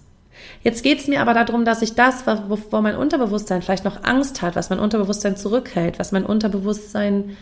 Jetzt 0.64 0.84
geht 0.84 1.00
es 1.00 1.08
mir 1.08 1.22
aber 1.22 1.34
darum, 1.34 1.66
dass 1.66 1.82
ich 1.82 1.96
das, 1.96 2.26
wovor 2.26 2.82
mein 2.82 2.96
Unterbewusstsein 2.96 3.62
vielleicht 3.62 3.86
noch 3.86 4.04
Angst 4.04 4.42
hat, 4.42 4.56
was 4.56 4.70
mein 4.70 4.80
Unterbewusstsein 4.80 5.38
zurückhält, 5.38 6.00
was 6.00 6.12
mein 6.12 6.26
Unterbewusstsein 6.26 7.38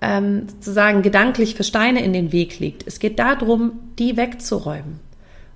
ähm, 0.00 0.48
sozusagen 0.48 1.02
gedanklich 1.02 1.54
für 1.54 1.64
Steine 1.64 2.04
in 2.04 2.12
den 2.12 2.32
Weg 2.32 2.58
legt. 2.58 2.86
Es 2.86 2.98
geht 2.98 3.18
darum, 3.18 3.80
die 3.98 4.16
wegzuräumen. 4.16 5.00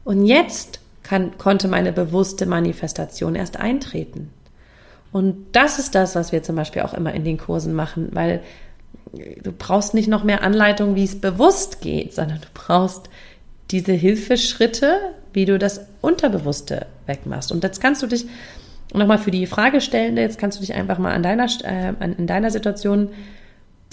Und 0.04 0.24
jetzt 0.24 0.80
kann, 1.02 1.36
konnte 1.38 1.68
meine 1.68 1.92
bewusste 1.92 2.46
Manifestation 2.46 3.34
erst 3.34 3.58
eintreten. 3.58 4.30
Und 5.12 5.46
das 5.52 5.78
ist 5.78 5.94
das, 5.94 6.14
was 6.14 6.32
wir 6.32 6.42
zum 6.42 6.56
Beispiel 6.56 6.82
auch 6.82 6.94
immer 6.94 7.14
in 7.14 7.24
den 7.24 7.38
Kursen 7.38 7.74
machen, 7.74 8.08
weil 8.12 8.42
du 9.42 9.52
brauchst 9.52 9.94
nicht 9.94 10.08
noch 10.08 10.24
mehr 10.24 10.42
Anleitung, 10.42 10.94
wie 10.94 11.04
es 11.04 11.20
bewusst 11.20 11.80
geht, 11.80 12.14
sondern 12.14 12.40
du 12.40 12.48
brauchst 12.52 13.08
diese 13.70 13.92
Hilfeschritte, 13.92 14.98
wie 15.38 15.44
du 15.44 15.56
das 15.56 15.86
Unterbewusste 16.00 16.86
wegmachst. 17.06 17.52
Und 17.52 17.62
jetzt 17.62 17.80
kannst 17.80 18.02
du 18.02 18.08
dich 18.08 18.26
nochmal 18.92 19.18
für 19.18 19.30
die 19.30 19.46
Fragestellende, 19.46 20.20
jetzt 20.20 20.36
kannst 20.36 20.58
du 20.58 20.62
dich 20.62 20.74
einfach 20.74 20.98
mal 20.98 21.14
an 21.14 21.22
deiner, 21.22 21.46
äh, 21.62 21.94
in 22.18 22.26
deiner 22.26 22.50
Situation 22.50 23.10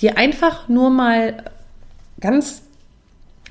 dir 0.01 0.17
einfach 0.17 0.67
nur 0.69 0.89
mal 0.89 1.43
ganz, 2.19 2.63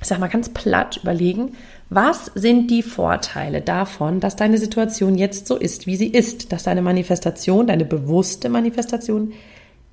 ich 0.01 0.07
sag 0.09 0.19
mal 0.19 0.27
ganz 0.27 0.49
platt 0.49 0.99
überlegen, 1.01 1.53
Was 1.89 2.31
sind 2.33 2.71
die 2.71 2.81
Vorteile 2.81 3.61
davon, 3.61 4.19
dass 4.19 4.35
deine 4.35 4.57
Situation 4.57 5.15
jetzt 5.15 5.47
so 5.47 5.55
ist, 5.55 5.85
wie 5.85 5.95
sie 5.95 6.07
ist, 6.07 6.51
dass 6.51 6.63
deine 6.63 6.81
Manifestation, 6.81 7.67
deine 7.67 7.85
bewusste 7.85 8.49
Manifestation 8.49 9.33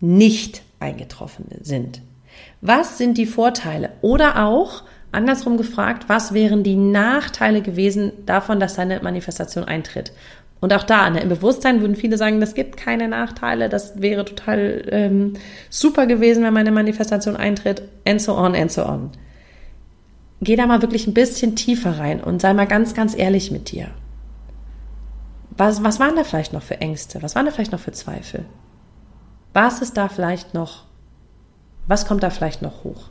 nicht 0.00 0.62
eingetroffen 0.80 1.44
sind? 1.60 2.00
Was 2.62 2.96
sind 2.96 3.18
die 3.18 3.26
Vorteile? 3.26 3.90
Oder 4.00 4.44
auch, 4.44 4.82
andersrum 5.12 5.56
gefragt, 5.56 6.08
was 6.08 6.34
wären 6.34 6.62
die 6.62 6.76
Nachteile 6.76 7.62
gewesen 7.62 8.12
davon, 8.26 8.58
dass 8.60 8.74
deine 8.74 9.00
Manifestation 9.00 9.64
eintritt? 9.64 10.12
Und 10.60 10.72
auch 10.72 10.84
da, 10.84 11.10
ne, 11.10 11.20
im 11.20 11.28
Bewusstsein 11.28 11.80
würden 11.80 11.96
viele 11.96 12.16
sagen, 12.16 12.40
das 12.40 12.54
gibt 12.54 12.76
keine 12.76 13.08
Nachteile, 13.08 13.68
das 13.68 14.00
wäre 14.00 14.24
total 14.24 14.84
ähm, 14.90 15.34
super 15.70 16.06
gewesen, 16.06 16.44
wenn 16.44 16.54
meine 16.54 16.70
Manifestation 16.70 17.36
eintritt, 17.36 17.82
and 18.06 18.22
so 18.22 18.36
on, 18.36 18.54
and 18.54 18.70
so 18.70 18.86
on. 18.86 19.10
Geh 20.40 20.54
da 20.54 20.66
mal 20.66 20.80
wirklich 20.80 21.06
ein 21.06 21.14
bisschen 21.14 21.56
tiefer 21.56 21.98
rein 21.98 22.20
und 22.20 22.40
sei 22.40 22.54
mal 22.54 22.66
ganz, 22.66 22.94
ganz 22.94 23.16
ehrlich 23.16 23.50
mit 23.50 23.72
dir. 23.72 23.88
Was, 25.56 25.82
was 25.82 26.00
waren 26.00 26.16
da 26.16 26.24
vielleicht 26.24 26.52
noch 26.52 26.62
für 26.62 26.80
Ängste? 26.80 27.22
Was 27.22 27.34
waren 27.34 27.46
da 27.46 27.52
vielleicht 27.52 27.72
noch 27.72 27.80
für 27.80 27.92
Zweifel? 27.92 28.44
Was 29.52 29.82
ist 29.82 29.96
da 29.96 30.08
vielleicht 30.08 30.54
noch? 30.54 30.84
Was 31.86 32.06
kommt 32.06 32.22
da 32.22 32.30
vielleicht 32.30 32.62
noch 32.62 32.84
hoch? 32.84 33.08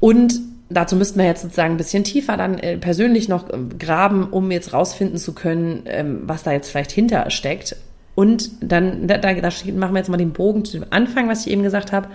Und 0.00 0.40
dazu 0.68 0.96
müssten 0.96 1.18
wir 1.18 1.26
jetzt 1.26 1.42
sozusagen 1.42 1.74
ein 1.74 1.78
bisschen 1.78 2.04
tiefer 2.04 2.36
dann 2.36 2.58
äh, 2.58 2.76
persönlich 2.76 3.28
noch 3.28 3.48
äh, 3.50 3.58
graben, 3.78 4.24
um 4.24 4.50
jetzt 4.50 4.72
rausfinden 4.72 5.18
zu 5.18 5.32
können, 5.32 5.82
ähm, 5.86 6.20
was 6.24 6.42
da 6.42 6.52
jetzt 6.52 6.70
vielleicht 6.70 6.92
hinter 6.92 7.30
steckt. 7.30 7.76
Und 8.14 8.50
dann, 8.60 9.06
da, 9.06 9.18
da, 9.18 9.34
da 9.34 9.50
machen 9.74 9.92
wir 9.92 9.98
jetzt 9.98 10.08
mal 10.08 10.16
den 10.16 10.32
Bogen 10.32 10.64
zu 10.64 10.78
dem 10.78 10.86
Anfang, 10.90 11.28
was 11.28 11.46
ich 11.46 11.52
eben 11.52 11.62
gesagt 11.62 11.92
habe. 11.92 12.08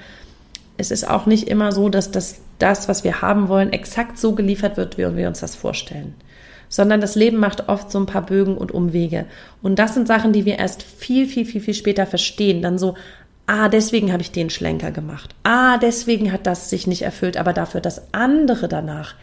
Es 0.78 0.90
ist 0.90 1.08
auch 1.08 1.28
nicht 1.28 1.48
immer 1.48 1.72
so, 1.72 1.90
dass 1.90 2.10
das, 2.10 2.40
das, 2.58 2.90
was 2.90 3.04
wir 3.04 3.22
haben 3.22 3.50
wollen, 3.50 3.72
exakt 3.72 4.18
so 4.18 4.34
geliefert 4.34 4.78
wird, 4.78 4.98
wie 4.98 5.16
wir 5.16 5.28
uns 5.28 5.42
das 5.42 5.56
vorstellen. 5.56 6.16
Sondern 6.70 7.02
das 7.02 7.16
Leben 7.16 7.38
macht 7.38 7.70
oft 7.70 7.92
so 7.92 8.00
ein 8.00 8.08
paar 8.08 8.26
Bögen 8.26 8.58
und 8.58 8.72
Umwege. 8.72 9.26
Und 9.62 9.78
das 9.78 9.94
sind 9.94 10.08
Sachen, 10.08 10.34
die 10.34 10.46
wir 10.46 10.58
erst 10.58 10.82
viel, 10.82 11.28
viel, 11.28 11.46
viel, 11.46 11.62
viel 11.62 11.74
später 11.74 12.08
verstehen. 12.08 12.64
Dann 12.64 12.80
so, 12.80 12.96
ah, 13.48 13.70
deswegen 13.70 14.12
habe 14.12 14.22
ich 14.22 14.32
den 14.32 14.50
Schlenker 14.50 14.92
gemacht. 14.92 15.36
Ah, 15.44 15.78
deswegen 15.78 16.32
hat 16.32 16.48
das 16.48 16.70
sich 16.70 16.88
nicht 16.88 17.02
erfüllt, 17.02 17.38
aber 17.38 17.54
dafür 17.54 17.82
das 17.82 18.14
andere 18.14 18.68
danach 18.68 19.16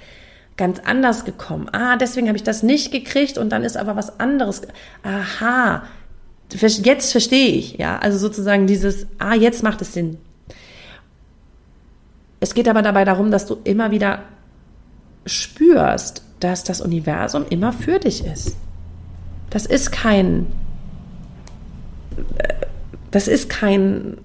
ganz 0.57 0.81
anders 0.85 1.25
gekommen. 1.25 1.69
Ah, 1.73 1.97
deswegen 1.97 2.29
habe 2.29 2.37
ich 2.37 2.43
das 2.43 2.63
nicht 2.63 2.93
gekriegt 2.93 3.39
und 3.39 3.51
dann 3.51 3.65
ist 3.65 3.77
aber 3.77 3.97
was 3.97 4.21
anderes. 4.21 4.63
Aha, 5.03 5.85
jetzt 6.53 7.13
verstehe 7.13 7.49
ich, 7.49 7.79
ja, 7.79 7.99
also 7.99 8.19
sozusagen 8.19 8.67
dieses, 8.67 9.07
ah, 9.19 9.35
jetzt 9.35 9.63
macht 9.63 9.81
es 9.81 9.95
Sinn. 9.95 10.19
Es 12.41 12.55
geht 12.55 12.69
aber 12.69 12.83
dabei 12.83 13.05
darum, 13.05 13.31
dass 13.31 13.47
du 13.47 13.59
immer 13.65 13.91
wieder 13.91 14.21
spürst, 15.27 16.23
dass 16.41 16.65
das 16.65 16.81
Universum 16.81 17.47
immer 17.51 17.73
für 17.73 17.99
dich 17.99 18.25
ist. 18.25 18.57
Das 19.51 19.67
ist 19.67 19.93
kein 19.93 20.47
äh, 22.37 22.58
das 23.11 23.29
ist 23.29 23.49
kein, 23.49 24.19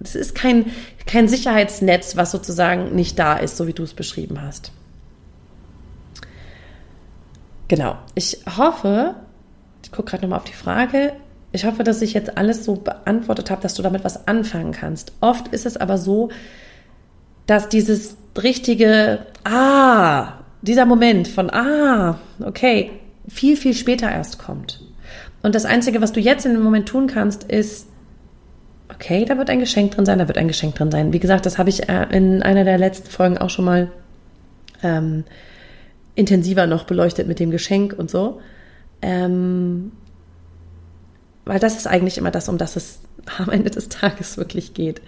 das 0.00 0.14
ist 0.14 0.34
kein, 0.34 0.66
kein 1.06 1.28
Sicherheitsnetz, 1.28 2.16
was 2.16 2.30
sozusagen 2.30 2.94
nicht 2.94 3.18
da 3.18 3.36
ist, 3.36 3.56
so 3.56 3.66
wie 3.66 3.72
du 3.72 3.82
es 3.82 3.94
beschrieben 3.94 4.40
hast. 4.42 4.72
Genau. 7.68 7.96
Ich 8.14 8.38
hoffe, 8.56 9.14
ich 9.82 9.90
gucke 9.90 10.10
gerade 10.10 10.22
nochmal 10.22 10.38
auf 10.38 10.44
die 10.44 10.52
Frage. 10.52 11.14
Ich 11.52 11.64
hoffe, 11.64 11.84
dass 11.84 12.02
ich 12.02 12.14
jetzt 12.14 12.36
alles 12.36 12.64
so 12.64 12.74
beantwortet 12.74 13.50
habe, 13.50 13.62
dass 13.62 13.74
du 13.74 13.82
damit 13.82 14.04
was 14.04 14.26
anfangen 14.26 14.72
kannst. 14.72 15.12
Oft 15.20 15.48
ist 15.48 15.66
es 15.66 15.76
aber 15.76 15.98
so, 15.98 16.30
dass 17.46 17.68
dieses 17.68 18.16
richtige 18.36 19.26
Ah, 19.44 20.40
dieser 20.62 20.86
Moment 20.86 21.28
von 21.28 21.50
Ah, 21.50 22.18
okay, 22.40 22.90
viel, 23.28 23.56
viel 23.56 23.74
später 23.74 24.10
erst 24.10 24.38
kommt. 24.38 24.83
Und 25.44 25.54
das 25.54 25.66
Einzige, 25.66 26.00
was 26.00 26.12
du 26.12 26.20
jetzt 26.20 26.46
in 26.46 26.54
dem 26.54 26.62
Moment 26.62 26.88
tun 26.88 27.06
kannst, 27.06 27.44
ist, 27.44 27.86
okay, 28.88 29.26
da 29.26 29.36
wird 29.36 29.50
ein 29.50 29.60
Geschenk 29.60 29.90
drin 29.90 30.06
sein, 30.06 30.18
da 30.18 30.26
wird 30.26 30.38
ein 30.38 30.48
Geschenk 30.48 30.74
drin 30.74 30.90
sein. 30.90 31.12
Wie 31.12 31.18
gesagt, 31.18 31.44
das 31.44 31.58
habe 31.58 31.68
ich 31.68 31.86
äh, 31.86 32.06
in 32.12 32.42
einer 32.42 32.64
der 32.64 32.78
letzten 32.78 33.10
Folgen 33.10 33.36
auch 33.36 33.50
schon 33.50 33.66
mal 33.66 33.90
ähm, 34.82 35.24
intensiver 36.14 36.66
noch 36.66 36.84
beleuchtet 36.84 37.28
mit 37.28 37.40
dem 37.40 37.50
Geschenk 37.50 37.92
und 37.92 38.10
so. 38.10 38.40
Ähm, 39.02 39.92
weil 41.44 41.58
das 41.58 41.76
ist 41.76 41.86
eigentlich 41.86 42.16
immer 42.16 42.30
das, 42.30 42.48
um 42.48 42.56
das 42.56 42.76
es 42.76 43.00
am 43.38 43.50
Ende 43.50 43.68
des 43.68 43.90
Tages 43.90 44.38
wirklich 44.38 44.72
geht. 44.72 45.02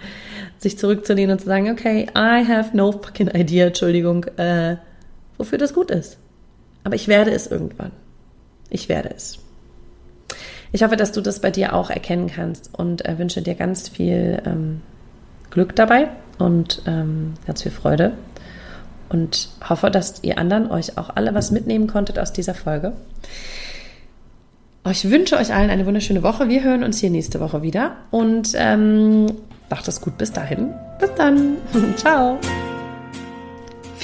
Sich 0.59 0.77
zurückzulehnen 0.77 1.31
und 1.31 1.39
zu 1.39 1.47
sagen, 1.47 1.71
okay, 1.71 2.09
I 2.15 2.47
have 2.47 2.77
no 2.77 2.93
fucking 2.93 3.29
idea, 3.29 3.69
Entschuldigung, 3.69 4.25
äh, 4.37 4.77
wofür 5.39 5.57
das 5.57 5.73
gut 5.73 5.91
ist. 5.91 6.19
Aber 6.85 6.95
ich 6.95 7.09
werde 7.09 7.31
es 7.31 7.47
irgendwann. 7.47 7.93
Ich 8.69 8.91
werde 8.91 9.15
es. 9.17 9.46
Ich 10.77 10.83
hoffe, 10.83 10.97
dass 10.97 11.11
du 11.11 11.23
das 11.23 11.41
bei 11.41 11.51
dir 11.51 11.73
auch 11.73 11.89
erkennen 11.89 12.27
kannst 12.27 12.69
und 12.77 13.03
äh, 13.07 13.19
wünsche 13.19 13.41
dir 13.41 13.55
ganz 13.55 13.89
viel 13.89 14.43
ähm, 14.45 14.83
Glück 15.49 15.75
dabei 15.75 16.09
und 16.37 16.83
ähm, 16.87 17.33
ganz 17.47 17.63
viel 17.63 17.73
Freude 17.73 18.13
und 19.09 19.49
hoffe, 19.67 19.91
dass 19.91 20.23
ihr 20.23 20.37
anderen 20.37 20.71
euch 20.71 20.99
auch 20.99 21.17
alle 21.17 21.33
was 21.33 21.51
mitnehmen 21.51 21.87
konntet 21.87 22.19
aus 22.19 22.35
dieser 22.35 22.53
Folge. 22.53 22.93
Ich 24.91 25.09
wünsche 25.09 25.39
euch 25.39 25.55
allen 25.55 25.71
eine 25.71 25.87
wunderschöne 25.87 26.23
Woche. 26.23 26.51
Wir 26.51 26.63
hören 26.63 26.85
uns 26.85 26.99
hier 26.99 27.09
nächste 27.09 27.41
Woche 27.41 27.63
wieder 27.63 27.97
und 28.11 28.51
ähm, 28.55 29.33
macht 29.71 29.89
es 29.89 30.03
gut 30.03 30.19
bis 30.19 30.31
dahin. 30.31 30.75
Bis 31.01 31.15
dann. 31.15 31.57
Ciao. 31.97 32.39